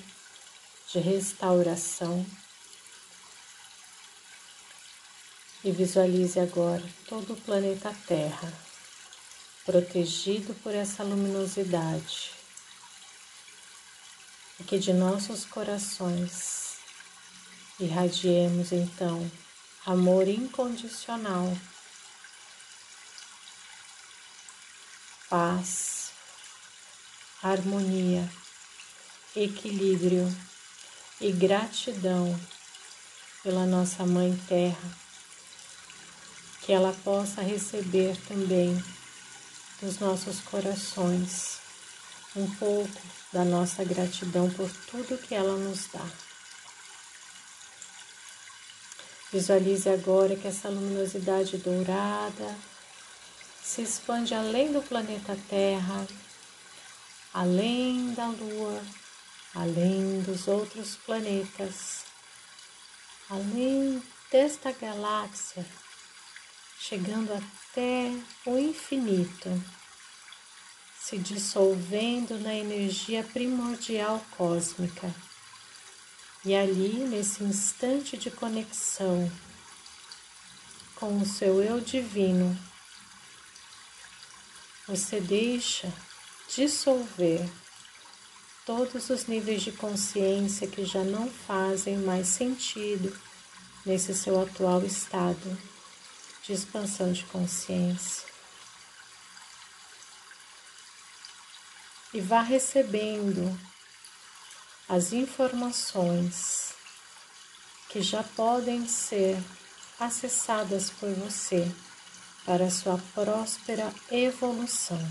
de 0.91 0.99
restauração. 0.99 2.25
E 5.63 5.71
visualize 5.71 6.39
agora 6.39 6.83
todo 7.07 7.33
o 7.33 7.41
planeta 7.41 7.95
Terra 8.05 8.51
protegido 9.65 10.53
por 10.55 10.75
essa 10.75 11.03
luminosidade. 11.03 12.31
E 14.59 14.63
que 14.63 14.77
de 14.77 14.93
nossos 14.93 15.45
corações 15.45 16.77
irradiemos 17.79 18.71
então 18.71 19.29
amor 19.85 20.27
incondicional, 20.27 21.57
paz, 25.29 26.11
harmonia, 27.41 28.29
equilíbrio 29.35 30.27
e 31.19 31.31
gratidão 31.31 32.39
pela 33.41 33.65
nossa 33.65 34.05
Mãe 34.05 34.37
Terra 34.47 35.02
que 36.65 36.71
ela 36.71 36.93
possa 37.03 37.41
receber 37.41 38.15
também 38.27 38.81
dos 39.81 39.99
nossos 39.99 40.39
corações 40.39 41.59
um 42.35 42.49
pouco 42.55 43.01
da 43.33 43.43
nossa 43.43 43.83
gratidão 43.83 44.49
por 44.49 44.71
tudo 44.89 45.17
que 45.17 45.35
ela 45.35 45.57
nos 45.57 45.87
dá. 45.87 46.05
Visualize 49.31 49.89
agora 49.89 50.35
que 50.35 50.47
essa 50.47 50.69
luminosidade 50.69 51.57
dourada 51.57 52.55
se 53.61 53.81
expande 53.81 54.33
além 54.33 54.71
do 54.71 54.81
planeta 54.81 55.37
Terra, 55.49 56.07
além 57.33 58.13
da 58.13 58.27
Lua, 58.27 58.81
além 59.55 60.21
dos 60.21 60.47
outros 60.47 60.95
planetas, 60.95 62.05
além 63.29 64.01
desta 64.31 64.71
galáxia 64.71 65.65
chegando 66.85 67.31
até 67.31 68.11
o 68.45 68.57
infinito, 68.57 69.49
se 70.99 71.17
dissolvendo 71.17 72.37
na 72.39 72.53
energia 72.53 73.23
primordial 73.23 74.23
cósmica. 74.35 75.15
E 76.43 76.53
ali, 76.53 77.05
nesse 77.05 77.41
instante 77.41 78.17
de 78.17 78.29
conexão 78.29 79.31
com 80.95 81.21
o 81.21 81.25
seu 81.25 81.63
eu 81.63 81.79
divino, 81.79 82.57
você 84.85 85.21
deixa 85.21 85.91
dissolver 86.53 87.49
todos 88.65 89.09
os 89.09 89.25
níveis 89.25 89.61
de 89.61 89.71
consciência 89.71 90.67
que 90.67 90.83
já 90.83 91.05
não 91.05 91.29
fazem 91.29 91.97
mais 91.99 92.27
sentido 92.27 93.17
nesse 93.85 94.13
seu 94.13 94.41
atual 94.41 94.83
estado 94.83 95.57
de 96.43 96.53
expansão 96.53 97.11
de 97.11 97.23
consciência. 97.25 98.33
e 102.13 102.21
vá 102.21 102.41
recebendo 102.41 103.59
as 104.87 105.13
informações 105.13 106.73
que 107.89 108.01
já 108.01 108.23
podem 108.23 108.87
ser 108.87 109.41
acessadas 109.99 110.91
por 110.91 111.11
você 111.15 111.69
para 112.45 112.69
sua 112.69 112.99
próspera 113.15 113.91
evolução. 114.11 115.01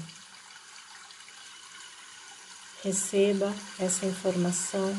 Receba 2.85 3.53
essa 3.79 4.07
informação 4.07 4.95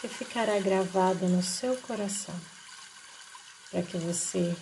que 0.00 0.08
ficará 0.08 0.58
gravada 0.58 1.28
no 1.28 1.42
seu 1.42 1.76
coração, 1.76 2.34
para 3.70 3.82
que 3.82 3.98
você 3.98 4.56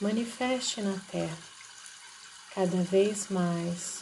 manifeste 0.00 0.82
na 0.82 0.98
Terra 1.10 1.38
cada 2.54 2.82
vez 2.82 3.28
mais 3.28 4.00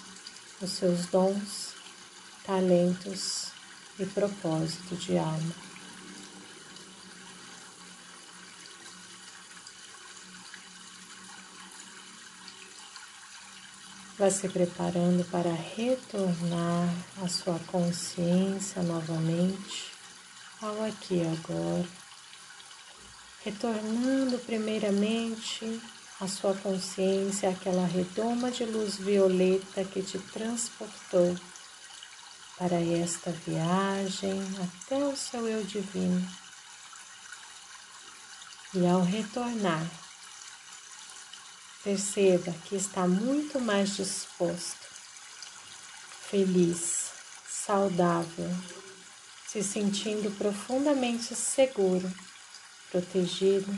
os 0.61 0.71
seus 0.71 1.07
dons, 1.07 1.75
talentos 2.45 3.49
e 3.99 4.07
propósito 4.07 4.97
de 4.97 5.19
alma. 5.19 5.55
Vá 14.17 14.31
se 14.31 14.49
preparando 14.49 15.29
para 15.31 15.53
retornar 15.53 16.89
a 17.23 17.29
sua 17.29 17.59
consciência 17.67 18.83
novamente 18.83 19.93
ao 20.63 20.85
aqui 20.85 21.17
e 21.17 21.27
agora, 21.27 22.04
retornando 23.45 24.39
primeiramente 24.39 25.81
a 26.19 26.27
sua 26.27 26.55
consciência 26.55 27.51
àquela 27.51 27.87
redoma 27.87 28.51
de 28.51 28.65
luz 28.65 28.97
violeta 28.97 29.85
que 29.85 30.03
te 30.03 30.19
transportou 30.19 31.37
para 32.57 32.81
esta 32.81 33.31
viagem 33.31 34.41
até 34.63 34.97
o 34.97 35.15
seu 35.17 35.47
eu 35.47 35.63
divino. 35.65 36.27
E 38.73 38.87
ao 38.87 39.03
retornar, 39.03 39.87
perceba 41.83 42.51
que 42.65 42.77
está 42.77 43.07
muito 43.07 43.61
mais 43.61 43.95
disposto, 43.95 44.87
feliz, 46.31 47.11
saudável, 47.49 48.51
se 49.47 49.63
sentindo 49.63 50.31
profundamente 50.39 51.35
seguro, 51.35 52.11
protegido, 52.95 53.77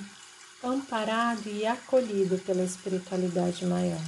amparado 0.62 1.48
e 1.48 1.66
acolhido 1.66 2.36
pela 2.40 2.62
espiritualidade 2.62 3.64
maior. 3.64 4.02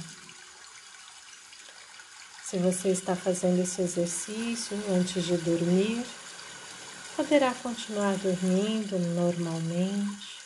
Se 2.43 2.57
você 2.57 2.89
está 2.89 3.15
fazendo 3.15 3.59
esse 3.59 3.81
exercício 3.81 4.77
antes 4.91 5.23
de 5.23 5.35
dormir, 5.37 6.05
poderá 7.15 7.51
continuar 7.55 8.15
dormindo 8.17 8.99
normalmente, 9.15 10.37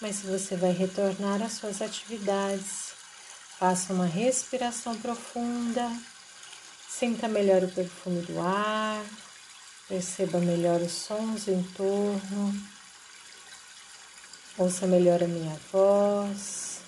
mas 0.00 0.16
se 0.16 0.26
você 0.28 0.56
vai 0.56 0.70
retornar 0.70 1.42
às 1.42 1.54
suas 1.54 1.82
atividades, 1.82 2.92
faça 3.58 3.92
uma 3.92 4.06
respiração 4.06 4.96
profunda, 4.98 5.90
sinta 6.88 7.26
melhor 7.26 7.64
o 7.64 7.68
perfume 7.68 8.22
do 8.22 8.40
ar, 8.40 9.04
perceba 9.88 10.38
melhor 10.38 10.80
os 10.80 10.92
sons 10.92 11.48
em 11.48 11.62
torno, 11.76 12.73
ouça 14.56 14.86
melhor 14.86 15.22
a 15.22 15.26
minha 15.28 15.58
voz. 15.72 16.80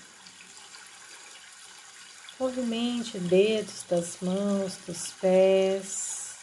Movimente 2.38 3.18
dedos 3.18 3.84
das 3.88 4.18
mãos, 4.20 4.76
dos 4.86 5.12
pés, 5.12 6.34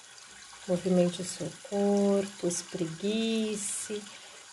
movimente 0.68 1.22
o 1.22 1.26
seu 1.26 1.52
corpo, 1.70 2.48
espreguice, 2.48 4.02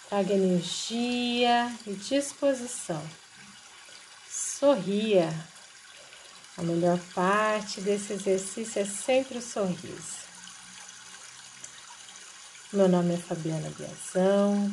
traga 0.09 0.35
energia 0.35 1.75
e 1.87 1.95
disposição. 1.95 3.03
Sorria. 4.29 5.33
A 6.59 6.63
melhor 6.63 6.99
parte 7.15 7.81
desse 7.81 8.13
exercício 8.13 8.83
é 8.83 8.85
sempre 8.85 9.39
o 9.39 9.43
sorriso. 9.43 10.21
Meu 12.71 12.87
nome 12.87 13.15
é 13.15 13.17
Fabiana 13.17 13.71
Biazão. 13.71 14.71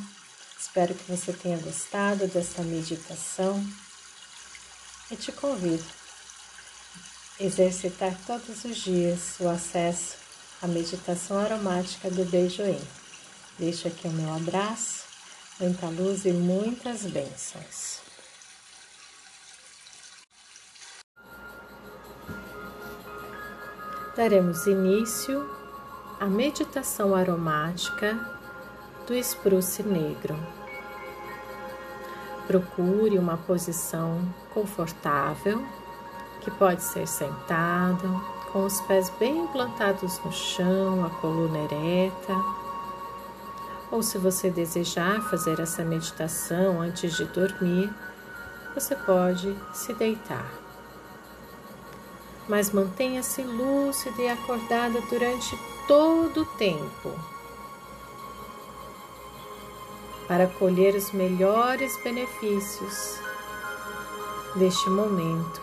Espero 0.59 0.93
que 0.93 1.11
você 1.11 1.33
tenha 1.33 1.57
gostado 1.57 2.27
dessa 2.27 2.61
meditação 2.63 3.63
e 5.11 5.15
te 5.15 5.31
convido 5.31 5.97
Exercitar 7.39 8.17
todos 8.25 8.65
os 8.65 8.77
dias 8.77 9.35
o 9.39 9.47
acesso 9.47 10.15
à 10.59 10.65
meditação 10.65 11.37
aromática 11.37 12.09
do 12.09 12.25
Beijoim. 12.25 12.81
Deixo 13.59 13.87
aqui 13.87 14.07
o 14.07 14.11
meu 14.11 14.33
abraço, 14.33 15.03
muita 15.59 15.85
luz 15.85 16.25
e 16.25 16.31
muitas 16.31 17.03
bênçãos. 17.03 17.99
Daremos 24.15 24.65
início 24.65 25.47
à 26.19 26.25
meditação 26.25 27.13
aromática 27.13 28.36
do 29.07 29.15
espruce 29.15 29.81
negro. 29.81 30.37
Procure 32.45 33.17
uma 33.17 33.37
posição 33.37 34.21
confortável 34.53 35.63
que 36.41 36.51
pode 36.51 36.83
ser 36.83 37.07
sentado, 37.07 38.21
com 38.51 38.65
os 38.65 38.81
pés 38.81 39.09
bem 39.17 39.47
plantados 39.47 40.19
no 40.23 40.31
chão, 40.31 41.05
a 41.05 41.09
coluna 41.21 41.57
ereta. 41.59 42.35
Ou 43.89 44.03
se 44.03 44.17
você 44.17 44.49
desejar 44.49 45.21
fazer 45.29 45.59
essa 45.61 45.83
meditação 45.85 46.81
antes 46.81 47.15
de 47.15 47.23
dormir, 47.25 47.89
você 48.75 48.93
pode 48.93 49.55
se 49.73 49.93
deitar. 49.93 50.51
Mas 52.47 52.71
mantenha-se 52.71 53.41
lúcida 53.41 54.21
e 54.21 54.29
acordada 54.29 54.99
durante 55.09 55.57
todo 55.87 56.41
o 56.41 56.45
tempo 56.57 57.36
para 60.27 60.47
colher 60.47 60.95
os 60.95 61.11
melhores 61.11 61.95
benefícios 62.03 63.19
deste 64.55 64.89
momento 64.89 65.61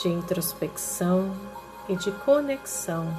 de 0.00 0.08
introspecção 0.08 1.36
e 1.88 1.96
de 1.96 2.10
conexão 2.10 3.12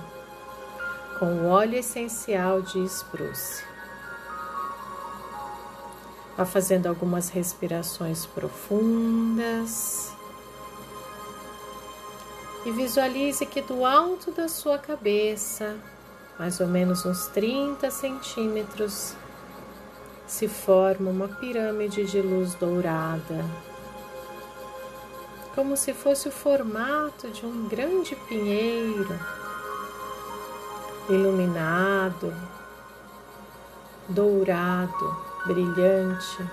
com 1.19 1.25
o 1.25 1.49
óleo 1.49 1.77
essencial 1.77 2.61
de 2.61 2.83
espruce. 2.83 3.63
Vá 6.35 6.45
fazendo 6.45 6.87
algumas 6.87 7.29
respirações 7.29 8.25
profundas 8.25 10.11
e 12.65 12.71
visualize 12.71 13.45
que 13.45 13.61
do 13.61 13.85
alto 13.85 14.31
da 14.31 14.47
sua 14.47 14.79
cabeça, 14.79 15.77
mais 16.39 16.59
ou 16.59 16.67
menos 16.67 17.05
uns 17.05 17.27
30 17.27 17.91
centímetros, 17.91 19.15
se 20.33 20.47
forma 20.47 21.11
uma 21.11 21.27
pirâmide 21.27 22.05
de 22.05 22.19
luz 22.19 22.55
dourada 22.55 23.45
como 25.53 25.77
se 25.77 25.93
fosse 25.93 26.27
o 26.27 26.31
formato 26.31 27.29
de 27.29 27.45
um 27.45 27.67
grande 27.67 28.15
pinheiro 28.27 29.19
iluminado, 31.07 32.33
dourado, 34.09 35.17
brilhante. 35.45 36.49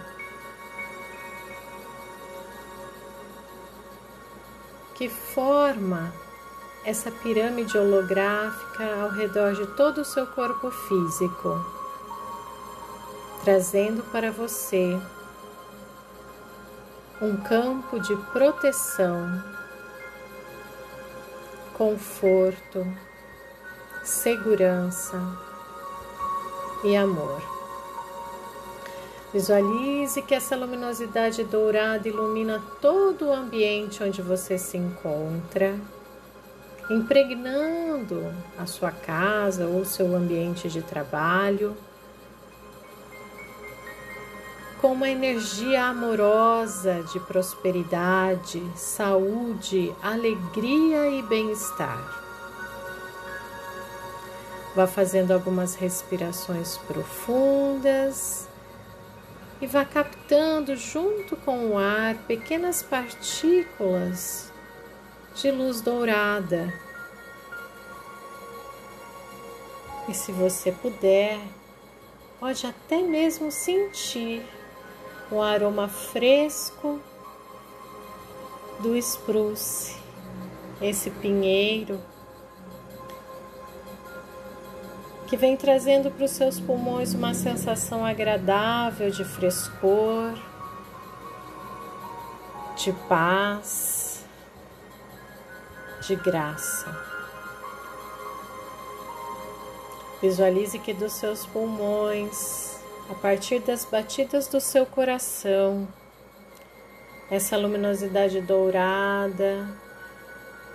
Que 4.94 5.08
forma 5.08 6.12
essa 6.84 7.10
pirâmide 7.10 7.78
holográfica 7.78 8.84
ao 9.02 9.08
redor 9.08 9.54
de 9.54 9.66
todo 9.68 10.02
o 10.02 10.04
seu 10.04 10.26
corpo 10.26 10.70
físico, 10.70 11.79
trazendo 13.42 14.02
para 14.10 14.30
você 14.30 14.98
um 17.20 17.36
campo 17.36 17.98
de 17.98 18.14
proteção, 18.32 19.42
conforto, 21.74 22.86
segurança 24.04 25.18
e 26.84 26.96
amor. 26.96 27.42
Visualize 29.32 30.20
que 30.22 30.34
essa 30.34 30.56
luminosidade 30.56 31.44
dourada 31.44 32.08
ilumina 32.08 32.60
todo 32.80 33.26
o 33.26 33.32
ambiente 33.32 34.02
onde 34.02 34.20
você 34.20 34.58
se 34.58 34.76
encontra, 34.76 35.78
impregnando 36.90 38.34
a 38.58 38.66
sua 38.66 38.90
casa 38.90 39.66
ou 39.66 39.84
seu 39.84 40.14
ambiente 40.16 40.68
de 40.68 40.82
trabalho 40.82 41.76
com 44.80 44.92
uma 44.92 45.10
energia 45.10 45.84
amorosa 45.84 47.02
de 47.12 47.20
prosperidade, 47.20 48.62
saúde, 48.74 49.94
alegria 50.02 51.10
e 51.10 51.22
bem-estar. 51.22 52.18
Vá 54.74 54.86
fazendo 54.86 55.32
algumas 55.32 55.74
respirações 55.74 56.78
profundas 56.78 58.48
e 59.60 59.66
vá 59.66 59.84
captando 59.84 60.74
junto 60.74 61.36
com 61.36 61.72
o 61.72 61.78
ar 61.78 62.14
pequenas 62.26 62.82
partículas 62.82 64.50
de 65.34 65.50
luz 65.50 65.82
dourada. 65.82 66.72
E 70.08 70.14
se 70.14 70.32
você 70.32 70.72
puder, 70.72 71.38
pode 72.38 72.66
até 72.66 73.02
mesmo 73.02 73.52
sentir 73.52 74.42
um 75.30 75.42
aroma 75.42 75.88
fresco 75.88 77.00
do 78.80 78.96
spruce, 78.96 79.96
esse 80.80 81.10
pinheiro 81.10 82.00
que 85.30 85.36
vem 85.36 85.56
trazendo 85.56 86.10
para 86.10 86.24
os 86.24 86.32
seus 86.32 86.58
pulmões 86.58 87.14
uma 87.14 87.32
sensação 87.34 88.04
agradável 88.04 89.12
de 89.12 89.24
frescor, 89.24 90.34
de 92.76 92.92
paz, 93.08 94.24
de 96.00 96.16
graça. 96.16 96.98
Visualize 100.20 100.80
que 100.80 100.92
dos 100.92 101.12
seus 101.12 101.46
pulmões, 101.46 102.79
a 103.10 103.14
partir 103.14 103.58
das 103.58 103.84
batidas 103.84 104.46
do 104.46 104.60
seu 104.60 104.86
coração, 104.86 105.88
essa 107.28 107.56
luminosidade 107.56 108.40
dourada 108.40 109.66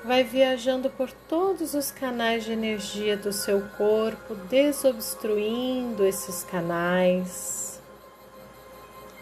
vai 0.03 0.21
viajando 0.21 0.89
por 0.89 1.09
todos 1.29 1.73
os 1.73 1.91
canais 1.91 2.43
de 2.43 2.51
energia 2.51 3.15
do 3.15 3.31
seu 3.31 3.61
corpo, 3.77 4.35
desobstruindo 4.49 6.05
esses 6.05 6.43
canais, 6.43 7.81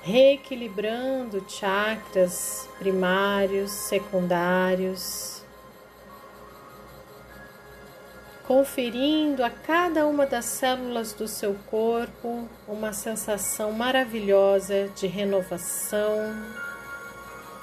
reequilibrando 0.02 1.45
chakras 1.47 2.67
primários, 2.80 3.69
secundários, 3.71 5.42
conferindo 8.47 9.43
a 9.43 9.49
cada 9.49 10.06
uma 10.06 10.25
das 10.25 10.45
células 10.45 11.13
do 11.13 11.27
seu 11.27 11.56
corpo 11.69 12.47
uma 12.67 12.91
sensação 12.91 13.71
maravilhosa 13.71 14.89
de 14.95 15.08
renovação, 15.08 16.17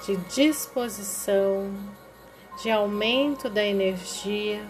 de 0.05 0.15
disposição 0.33 1.71
de 2.61 2.69
aumento 2.69 3.49
da 3.49 3.63
energia, 3.63 4.63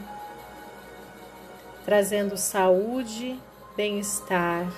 trazendo 1.84 2.38
saúde, 2.38 3.39
bem-estar. 3.76 4.71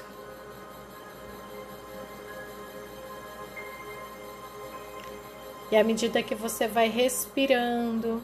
E 5.72 5.76
à 5.76 5.84
medida 5.84 6.24
que 6.24 6.36
você 6.36 6.68
vai 6.68 6.88
respirando, 6.88 8.22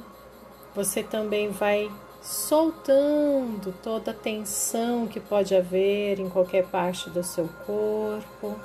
você 0.76 1.04
também 1.04 1.50
vai 1.50 1.91
soltando 2.30 3.74
toda 3.82 4.12
a 4.12 4.13
tensão 4.13 5.08
que 5.08 5.20
pode 5.20 5.56
haver 5.56 6.20
em 6.20 6.30
qualquer 6.30 6.63
parte 6.68 7.10
do 7.10 7.24
seu 7.24 7.50
corpo. 7.65 8.56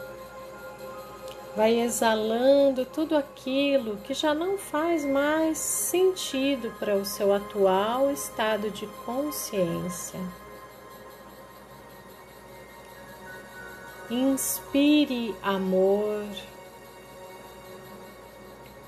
Vai 1.56 1.80
exalando 1.80 2.84
tudo 2.84 3.16
aquilo 3.16 3.96
que 3.98 4.12
já 4.12 4.34
não 4.34 4.58
faz 4.58 5.02
mais 5.06 5.56
sentido 5.56 6.74
para 6.78 6.94
o 6.94 7.06
seu 7.06 7.32
atual 7.32 8.10
estado 8.10 8.70
de 8.70 8.86
consciência. 9.06 10.20
Inspire 14.10 15.34
amor, 15.42 16.26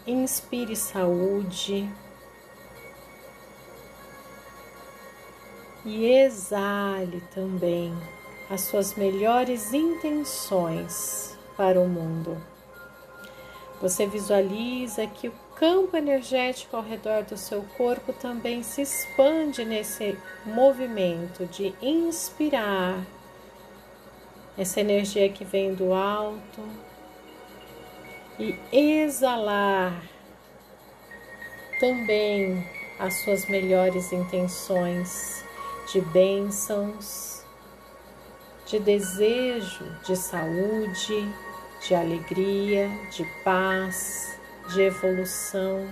inspire 0.06 0.76
saúde 0.76 1.88
e 5.86 6.04
exale 6.04 7.22
também 7.32 7.96
as 8.50 8.62
suas 8.62 8.96
melhores 8.96 9.72
intenções 9.72 11.38
para 11.56 11.80
o 11.80 11.88
mundo. 11.88 12.36
Você 13.80 14.04
visualiza 14.04 15.06
que 15.06 15.28
o 15.28 15.34
campo 15.54 15.96
energético 15.96 16.76
ao 16.76 16.82
redor 16.82 17.22
do 17.22 17.36
seu 17.36 17.62
corpo 17.76 18.12
também 18.12 18.62
se 18.62 18.82
expande 18.82 19.64
nesse 19.64 20.18
movimento 20.44 21.46
de 21.46 21.72
inspirar 21.80 23.06
essa 24.58 24.80
energia 24.80 25.28
que 25.28 25.44
vem 25.44 25.74
do 25.74 25.92
alto 25.92 26.62
e 28.38 28.58
exalar 28.72 30.02
também 31.78 32.66
as 32.98 33.14
suas 33.20 33.46
melhores 33.46 34.12
intenções 34.12 35.45
de 35.92 36.00
bênçãos, 36.00 37.44
de 38.66 38.78
desejo 38.78 39.84
de 40.04 40.16
saúde 40.16 41.32
de 41.86 41.94
alegria, 41.94 42.88
de 43.10 43.24
paz, 43.44 44.38
de 44.72 44.82
evolução. 44.82 45.88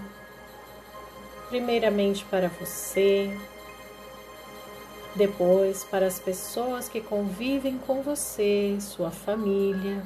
Primeiramente 1.49 2.25
para 2.25 2.49
você, 2.49 3.31
depois 5.15 5.85
para 5.85 6.07
as 6.07 6.19
pessoas 6.19 6.89
que 6.89 7.01
convivem 7.01 7.79
com 7.79 8.03
você, 8.03 8.77
sua 8.81 9.11
família. 9.11 10.03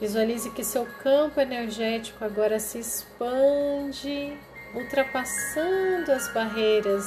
Visualize 0.00 0.50
que 0.50 0.62
seu 0.62 0.86
campo 1.02 1.40
energético 1.40 2.24
agora 2.24 2.60
se 2.60 2.78
expande, 2.78 4.38
ultrapassando 4.74 6.12
as 6.12 6.32
barreiras 6.32 7.06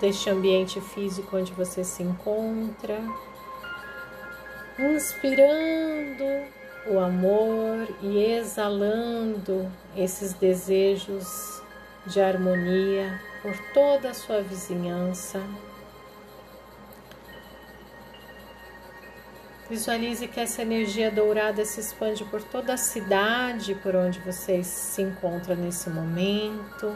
deste 0.00 0.30
ambiente 0.30 0.80
físico 0.80 1.36
onde 1.36 1.52
você 1.52 1.84
se 1.84 2.02
encontra 2.02 2.98
inspirando 4.78 6.24
o 6.86 6.98
amor 6.98 7.86
e 8.00 8.18
exalando 8.24 9.70
esses 9.94 10.32
desejos 10.32 11.62
de 12.06 12.20
harmonia 12.20 13.20
por 13.42 13.56
toda 13.74 14.10
a 14.10 14.14
sua 14.14 14.40
vizinhança. 14.40 15.40
Visualize 19.70 20.26
que 20.26 20.40
essa 20.40 20.62
energia 20.62 21.12
dourada 21.12 21.64
se 21.64 21.78
expande 21.78 22.24
por 22.24 22.42
toda 22.42 22.74
a 22.74 22.76
cidade 22.76 23.72
por 23.76 23.94
onde 23.94 24.18
você 24.18 24.64
se 24.64 25.00
encontra 25.00 25.54
nesse 25.54 25.88
momento, 25.88 26.92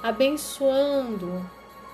abençoando 0.00 1.44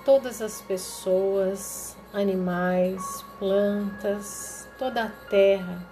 todas 0.05 0.39
as 0.39 0.61
pessoas, 0.61 1.97
animais, 2.13 3.01
plantas, 3.39 4.69
toda 4.77 5.05
a 5.05 5.09
terra, 5.31 5.83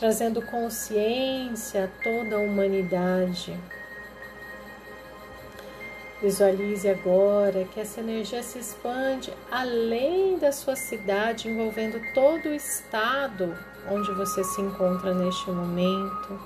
trazendo 0.00 0.42
consciência 0.42 1.84
a 1.84 2.02
toda 2.02 2.34
a 2.34 2.40
humanidade. 2.40 3.56
Visualize 6.22 6.88
agora 6.88 7.64
que 7.64 7.80
essa 7.80 8.00
energia 8.00 8.42
se 8.42 8.58
expande 8.58 9.32
além 9.50 10.38
da 10.38 10.52
sua 10.52 10.76
cidade, 10.76 11.48
envolvendo 11.48 12.00
todo 12.14 12.48
o 12.48 12.54
estado 12.54 13.56
onde 13.90 14.10
você 14.12 14.42
se 14.44 14.60
encontra 14.60 15.12
neste 15.12 15.50
momento, 15.50 16.40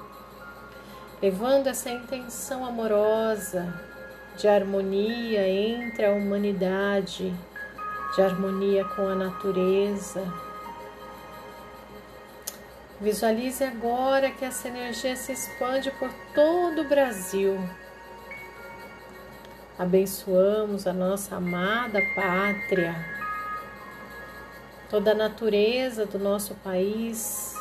levando 1.23 1.69
essa 1.69 1.91
intenção 1.91 2.65
amorosa 2.65 3.73
de 4.37 4.49
harmonia 4.49 5.47
entre 5.49 6.05
a 6.05 6.13
humanidade 6.13 7.35
de 8.15 8.23
harmonia 8.23 8.85
com 8.85 9.07
a 9.07 9.15
natureza. 9.15 10.23
Visualize 13.01 13.63
agora 13.63 14.31
que 14.31 14.45
essa 14.45 14.67
energia 14.67 15.15
se 15.15 15.33
expande 15.33 15.91
por 15.93 16.11
todo 16.35 16.83
o 16.83 16.89
Brasil. 16.89 17.57
Abençoamos 19.79 20.89
a 20.89 20.93
nossa 20.93 21.37
amada 21.37 22.01
pátria, 22.17 22.97
toda 24.91 25.13
a 25.13 25.15
natureza 25.15 26.05
do 26.05 26.19
nosso 26.19 26.53
país 26.57 27.55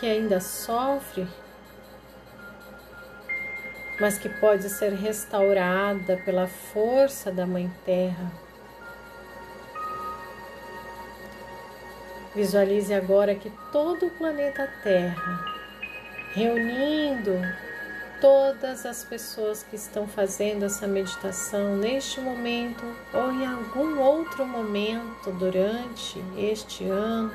que 0.00 0.06
ainda 0.06 0.40
sofre, 0.40 1.28
mas 4.00 4.18
que 4.18 4.28
pode 4.28 4.68
ser 4.68 4.94
restaurada 4.94 6.16
pela 6.24 6.48
força 6.48 7.30
da 7.30 7.46
Mãe 7.46 7.72
Terra. 7.84 8.32
Visualize 12.34 12.92
agora 12.92 13.36
que 13.36 13.50
todo 13.70 14.06
o 14.06 14.10
planeta 14.10 14.68
Terra, 14.82 15.44
reunindo 16.34 17.65
todas 18.20 18.86
as 18.86 19.04
pessoas 19.04 19.62
que 19.62 19.76
estão 19.76 20.06
fazendo 20.06 20.64
essa 20.64 20.86
meditação 20.86 21.76
neste 21.76 22.20
momento 22.20 22.84
ou 23.12 23.32
em 23.32 23.46
algum 23.46 24.00
outro 24.00 24.46
momento 24.46 25.30
durante 25.32 26.22
este 26.36 26.84
ano, 26.84 27.32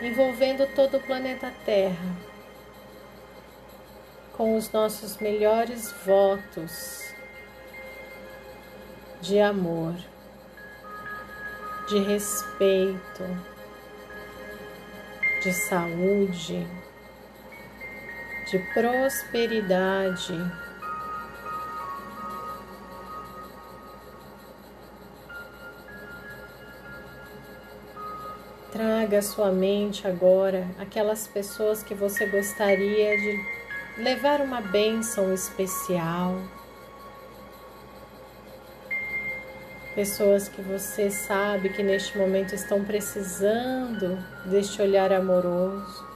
envolvendo 0.00 0.66
todo 0.74 0.96
o 0.96 1.02
planeta 1.02 1.52
Terra, 1.64 2.16
com 4.36 4.56
os 4.56 4.70
nossos 4.72 5.18
melhores 5.18 5.92
votos 6.04 7.12
de 9.20 9.40
amor, 9.40 9.94
de 11.88 11.98
respeito, 11.98 13.24
de 15.42 15.52
saúde 15.52 16.83
de 18.50 18.58
prosperidade. 18.72 20.34
Traga 28.70 29.18
à 29.18 29.22
sua 29.22 29.52
mente 29.52 30.06
agora 30.06 30.66
aquelas 30.78 31.26
pessoas 31.28 31.82
que 31.82 31.94
você 31.94 32.26
gostaria 32.26 33.16
de 33.16 34.02
levar 34.02 34.40
uma 34.40 34.60
bênção 34.60 35.32
especial. 35.32 36.36
Pessoas 39.94 40.48
que 40.48 40.60
você 40.60 41.08
sabe 41.08 41.68
que 41.68 41.82
neste 41.84 42.18
momento 42.18 42.52
estão 42.52 42.84
precisando 42.84 44.18
deste 44.44 44.82
olhar 44.82 45.12
amoroso. 45.12 46.13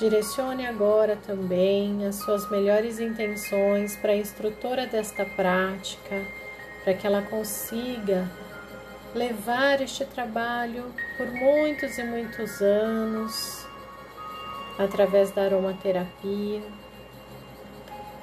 Direcione 0.00 0.66
agora 0.66 1.14
também 1.14 2.06
as 2.06 2.14
suas 2.14 2.50
melhores 2.50 2.98
intenções 2.98 3.96
para 3.96 4.12
a 4.12 4.16
instrutora 4.16 4.86
desta 4.86 5.26
prática, 5.26 6.24
para 6.82 6.94
que 6.94 7.06
ela 7.06 7.20
consiga 7.20 8.26
levar 9.14 9.82
este 9.82 10.06
trabalho 10.06 10.86
por 11.18 11.30
muitos 11.30 11.98
e 11.98 12.02
muitos 12.02 12.62
anos 12.62 13.66
através 14.78 15.32
da 15.32 15.42
aromaterapia, 15.42 16.62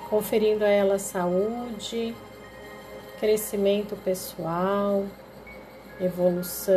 conferindo 0.10 0.66
a 0.66 0.70
ela 0.70 0.98
saúde, 0.98 2.16
crescimento 3.20 3.96
pessoal, 3.98 5.06
evolução, 6.02 6.74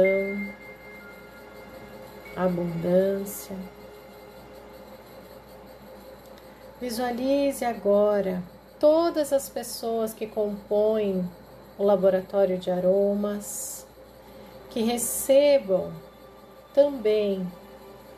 abundância. 2.36 3.79
Visualize 6.80 7.62
agora 7.62 8.42
todas 8.78 9.34
as 9.34 9.50
pessoas 9.50 10.14
que 10.14 10.26
compõem 10.26 11.28
o 11.76 11.84
laboratório 11.84 12.56
de 12.56 12.70
aromas, 12.70 13.86
que 14.70 14.80
recebam 14.80 15.92
também 16.72 17.46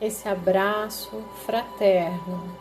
esse 0.01 0.29
abraço 0.29 1.11
fraterno, 1.45 2.57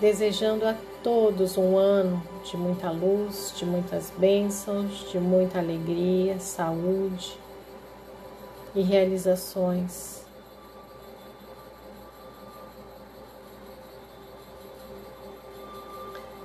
desejando 0.00 0.66
a 0.66 0.74
todos 1.04 1.56
um 1.56 1.76
ano 1.76 2.20
de 2.42 2.56
muita 2.56 2.90
luz, 2.90 3.54
de 3.56 3.64
muitas 3.64 4.10
bênçãos, 4.18 5.08
de 5.08 5.20
muita 5.20 5.60
alegria, 5.60 6.40
saúde 6.40 7.38
e 8.74 8.82
realizações. 8.82 10.25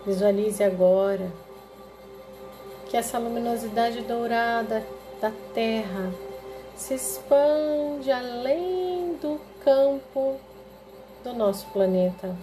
Visualize 0.06 0.64
agora 0.64 1.32
que 2.90 2.98
essa 2.98 3.20
luminosidade 3.20 4.02
dourada 4.02 4.84
da 5.22 5.32
Terra 5.54 6.12
se 6.76 6.96
expande 6.96 8.12
além 8.12 9.16
do 9.22 9.40
campo 9.64 10.38
do 11.24 11.34
nosso 11.34 11.68
planeta. 11.68 12.36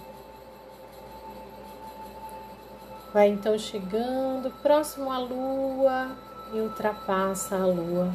Vai 3.13 3.29
então 3.29 3.59
chegando 3.59 4.53
próximo 4.63 5.11
à 5.11 5.19
Lua 5.19 6.17
e 6.53 6.61
ultrapassa 6.61 7.57
a 7.57 7.67
Lua. 7.67 8.15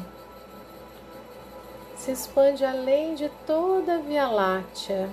Se 1.96 2.12
expande 2.12 2.64
além 2.64 3.14
de 3.14 3.28
toda 3.46 3.96
a 3.96 3.98
Via 3.98 4.26
Láctea 4.26 5.10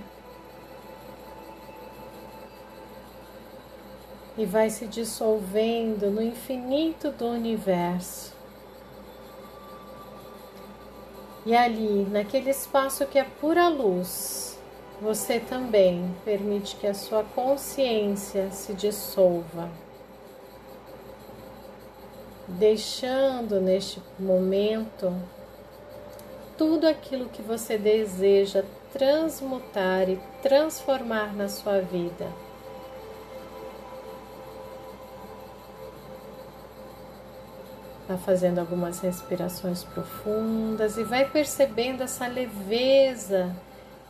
e 4.38 4.46
vai 4.46 4.70
se 4.70 4.86
dissolvendo 4.86 6.10
no 6.10 6.22
infinito 6.22 7.12
do 7.12 7.28
universo. 7.28 8.34
E 11.46 11.56
ali, 11.56 12.06
naquele 12.10 12.52
espaço 12.52 13.06
que 13.08 13.18
é 13.18 13.24
pura 13.24 13.68
luz, 13.68 14.60
você 15.02 15.40
também 15.40 16.16
permite 16.24 16.76
que 16.76 16.86
a 16.86 16.94
sua 16.94 17.24
consciência 17.24 18.52
se 18.52 18.74
dissolva, 18.74 19.68
deixando 22.48 23.60
neste 23.60 24.00
momento 24.20 25.12
tudo 26.56 26.86
aquilo 26.86 27.30
que 27.30 27.42
você 27.42 27.76
deseja 27.76 28.64
transmutar 28.94 30.08
e 30.08 30.22
transformar 30.44 31.36
na 31.36 31.50
sua 31.50 31.82
vida. 31.82 32.28
Vai 38.12 38.20
fazendo 38.20 38.60
algumas 38.60 39.00
respirações 39.00 39.86
profundas 39.86 40.98
e 40.98 41.04
vai 41.06 41.24
percebendo 41.30 42.04
essa 42.04 42.28
leveza 42.28 43.56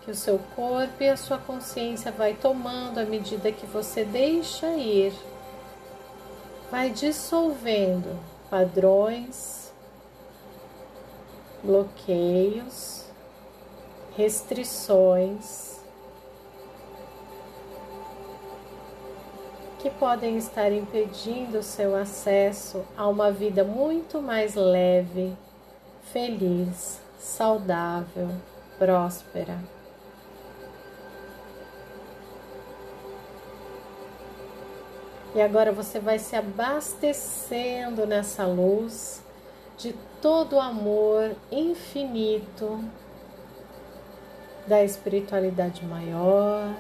que 0.04 0.10
o 0.10 0.16
seu 0.16 0.40
corpo 0.56 1.04
e 1.04 1.08
a 1.08 1.16
sua 1.16 1.38
consciência 1.38 2.12
vai 2.12 2.34
tomando 2.34 2.98
à 2.98 3.06
medida 3.06 3.52
que 3.52 3.68
você 3.68 4.04
deixa 4.04 4.66
ir. 4.70 5.14
Vai 6.72 6.90
dissolvendo 6.90 8.20
padrões, 8.50 9.72
bloqueios, 11.64 13.06
restrições 14.18 15.71
que 19.82 19.90
podem 19.90 20.38
estar 20.38 20.72
impedindo 20.72 21.58
o 21.58 21.64
seu 21.64 21.96
acesso 21.96 22.86
a 22.96 23.08
uma 23.08 23.32
vida 23.32 23.64
muito 23.64 24.22
mais 24.22 24.54
leve, 24.54 25.36
feliz, 26.14 27.02
saudável, 27.18 28.30
próspera. 28.78 29.58
E 35.34 35.42
agora 35.42 35.72
você 35.72 36.00
vai 36.00 36.20
se 36.20 36.36
abastecendo 36.36 38.06
nessa 38.06 38.46
luz 38.46 39.24
de 39.78 39.94
todo 40.22 40.58
o 40.58 40.60
amor 40.60 41.36
infinito 41.52 42.84
da 44.68 44.84
espiritualidade 44.84 45.84
maior, 45.86 46.72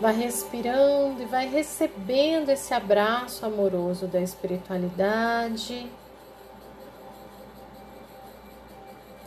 Vai 0.00 0.14
respirando 0.14 1.22
e 1.22 1.26
vai 1.26 1.48
recebendo 1.48 2.50
esse 2.50 2.72
abraço 2.72 3.44
amoroso 3.44 4.06
da 4.06 4.20
espiritualidade, 4.20 5.90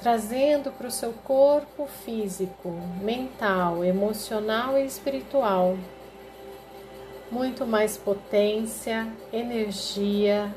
trazendo 0.02 0.72
para 0.72 0.88
o 0.88 0.92
seu 0.92 1.12
corpo 1.12 1.88
físico, 2.06 2.70
mental, 3.02 3.84
emocional 3.84 4.78
e 4.78 4.86
espiritual 4.86 5.76
muito 7.32 7.66
mais 7.66 7.98
potência, 7.98 9.08
energia, 9.32 10.54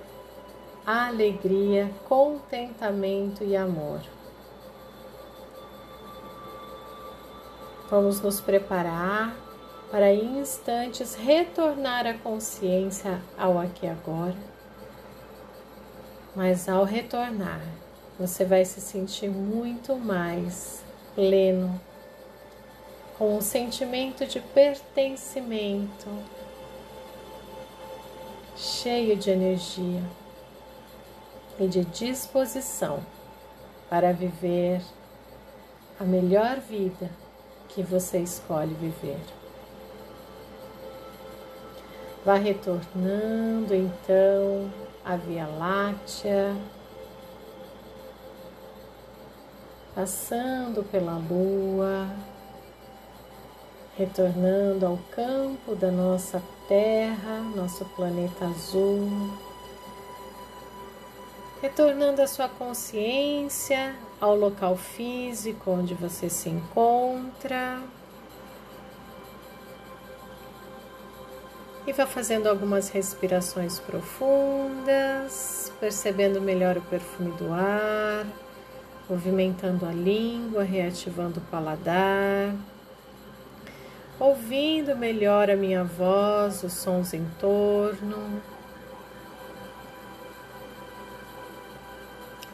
alegria, 0.85 1.89
contentamento 2.09 3.45
e 3.45 3.57
amor. 3.57 4.01
Vamos 7.89 8.21
nos 8.21 8.41
preparar 8.41 9.37
para 9.95 10.13
em 10.13 10.41
instantes 10.41 11.15
retornar 11.15 12.05
a 12.05 12.15
consciência 12.15 13.23
ao 13.39 13.61
aqui 13.61 13.87
e 13.87 13.89
agora. 13.89 14.35
Mas 16.35 16.69
ao 16.69 16.83
retornar, 16.83 17.61
você 18.19 18.45
vai 18.45 18.65
se 18.65 18.81
sentir 18.81 19.29
muito 19.29 19.95
mais 19.95 20.83
pleno, 21.15 21.81
com 23.17 23.37
um 23.37 23.41
sentimento 23.41 24.27
de 24.27 24.41
pertencimento, 24.41 26.09
cheio 28.57 29.15
de 29.15 29.31
energia. 29.31 30.03
e 31.57 31.69
de 31.69 31.85
disposição 31.85 32.99
para 33.89 34.13
viver 34.13 34.83
a 36.01 36.03
melhor 36.03 36.59
vida 36.59 37.09
que 37.69 37.81
você 37.81 38.19
escolhe 38.19 38.75
viver. 38.75 39.44
Vá 42.25 42.37
retornando 42.37 43.75
então 43.75 44.73
à 45.05 45.15
Via 45.15 45.47
Láctea, 45.47 46.57
passando 49.95 50.83
pela 50.85 51.19
Lua, 51.19 52.09
retornando 53.99 54.87
ao 54.87 54.99
campo 55.15 55.75
da 55.75 55.91
nossa 55.91 56.43
Terra, 56.67 57.41
nosso 57.55 57.85
planeta 57.95 58.47
azul, 58.47 59.07
retornando 61.61 62.23
a 62.23 62.27
sua 62.27 62.49
consciência 62.49 63.95
ao 64.19 64.35
local 64.35 64.77
físico 64.77 65.71
onde 65.71 65.93
você 65.93 66.31
se 66.31 66.49
encontra. 66.49 67.83
E 71.87 71.93
vá 71.93 72.07
fazendo 72.07 72.49
algumas 72.49 72.89
respirações 72.89 73.79
profundas, 73.79 75.71
percebendo 75.79 76.41
melhor 76.41 76.79
o 76.79 76.83
perfume 76.83 77.31
do 77.33 77.53
ar, 77.53 78.27
movimentando 79.09 79.85
a 79.85 79.93
língua, 79.93 80.63
reativando 80.63 81.41
o 81.41 81.43
paladar, 81.43 82.55
ouvindo 84.19 84.97
melhor 84.97 85.51
a 85.51 85.57
minha 85.57 85.85
voz, 85.85 86.63
os 86.63 86.73
sons 86.73 87.13
em 87.13 87.27
torno. 87.39 88.41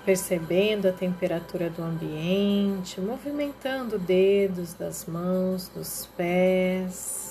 Percebendo 0.04 0.88
a 0.88 0.92
temperatura 0.92 1.70
do 1.70 1.84
ambiente, 1.84 3.00
movimentando 3.00 3.96
dedos 3.96 4.74
das 4.74 5.06
mãos, 5.06 5.68
dos 5.68 6.06
pés. 6.16 7.29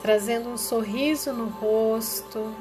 Trazendo 0.00 0.48
um 0.48 0.56
sorriso 0.56 1.32
no 1.32 1.46
rosto, 1.46 2.54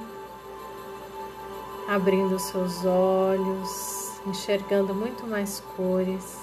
abrindo 1.87 2.39
seus 2.39 2.83
olhos, 2.83 4.19
enxergando 4.25 4.93
muito 4.93 5.25
mais 5.25 5.59
cores. 5.75 6.37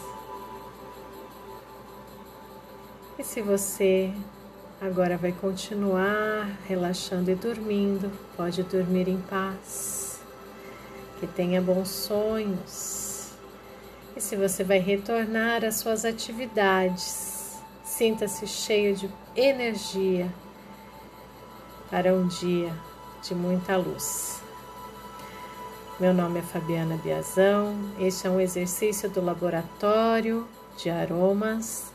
E 3.19 3.25
se 3.25 3.43
você 3.43 4.13
agora 4.81 5.17
vai 5.17 5.33
continuar 5.33 6.49
relaxando 6.67 7.31
e 7.31 7.35
dormindo, 7.35 8.11
pode 8.37 8.63
dormir 8.63 9.09
em 9.09 9.21
paz. 9.21 10.21
Que 11.19 11.27
tenha 11.27 11.61
bons 11.61 11.89
sonhos. 11.89 13.31
E 14.17 14.21
se 14.21 14.37
você 14.37 14.63
vai 14.63 14.79
retornar 14.79 15.65
às 15.65 15.77
suas 15.77 16.05
atividades, 16.05 17.59
sinta-se 17.85 18.47
cheio 18.47 18.95
de 18.95 19.11
energia 19.37 20.31
para 21.95 22.13
um 22.13 22.27
dia 22.27 22.73
de 23.23 23.37
muita 23.37 23.77
luz. 23.77 24.43
Meu 26.01 26.13
nome 26.13 26.41
é 26.41 26.43
Fabiana 26.43 26.97
Biazão, 26.97 27.73
este 28.01 28.27
é 28.27 28.31
um 28.31 28.41
exercício 28.41 29.09
do 29.09 29.25
Laboratório 29.25 30.45
de 30.77 30.91
Aromas 30.91 31.93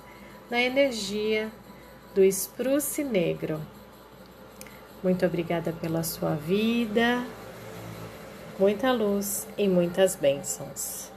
na 0.49 0.61
energia 0.61 1.51
do 2.15 2.23
Spruce 2.23 3.03
Negro. 3.03 3.59
Muito 5.03 5.25
obrigada 5.25 5.73
pela 5.73 6.01
sua 6.01 6.33
vida, 6.33 7.21
muita 8.57 8.93
luz 8.93 9.49
e 9.57 9.67
muitas 9.67 10.15
bênçãos. 10.15 11.08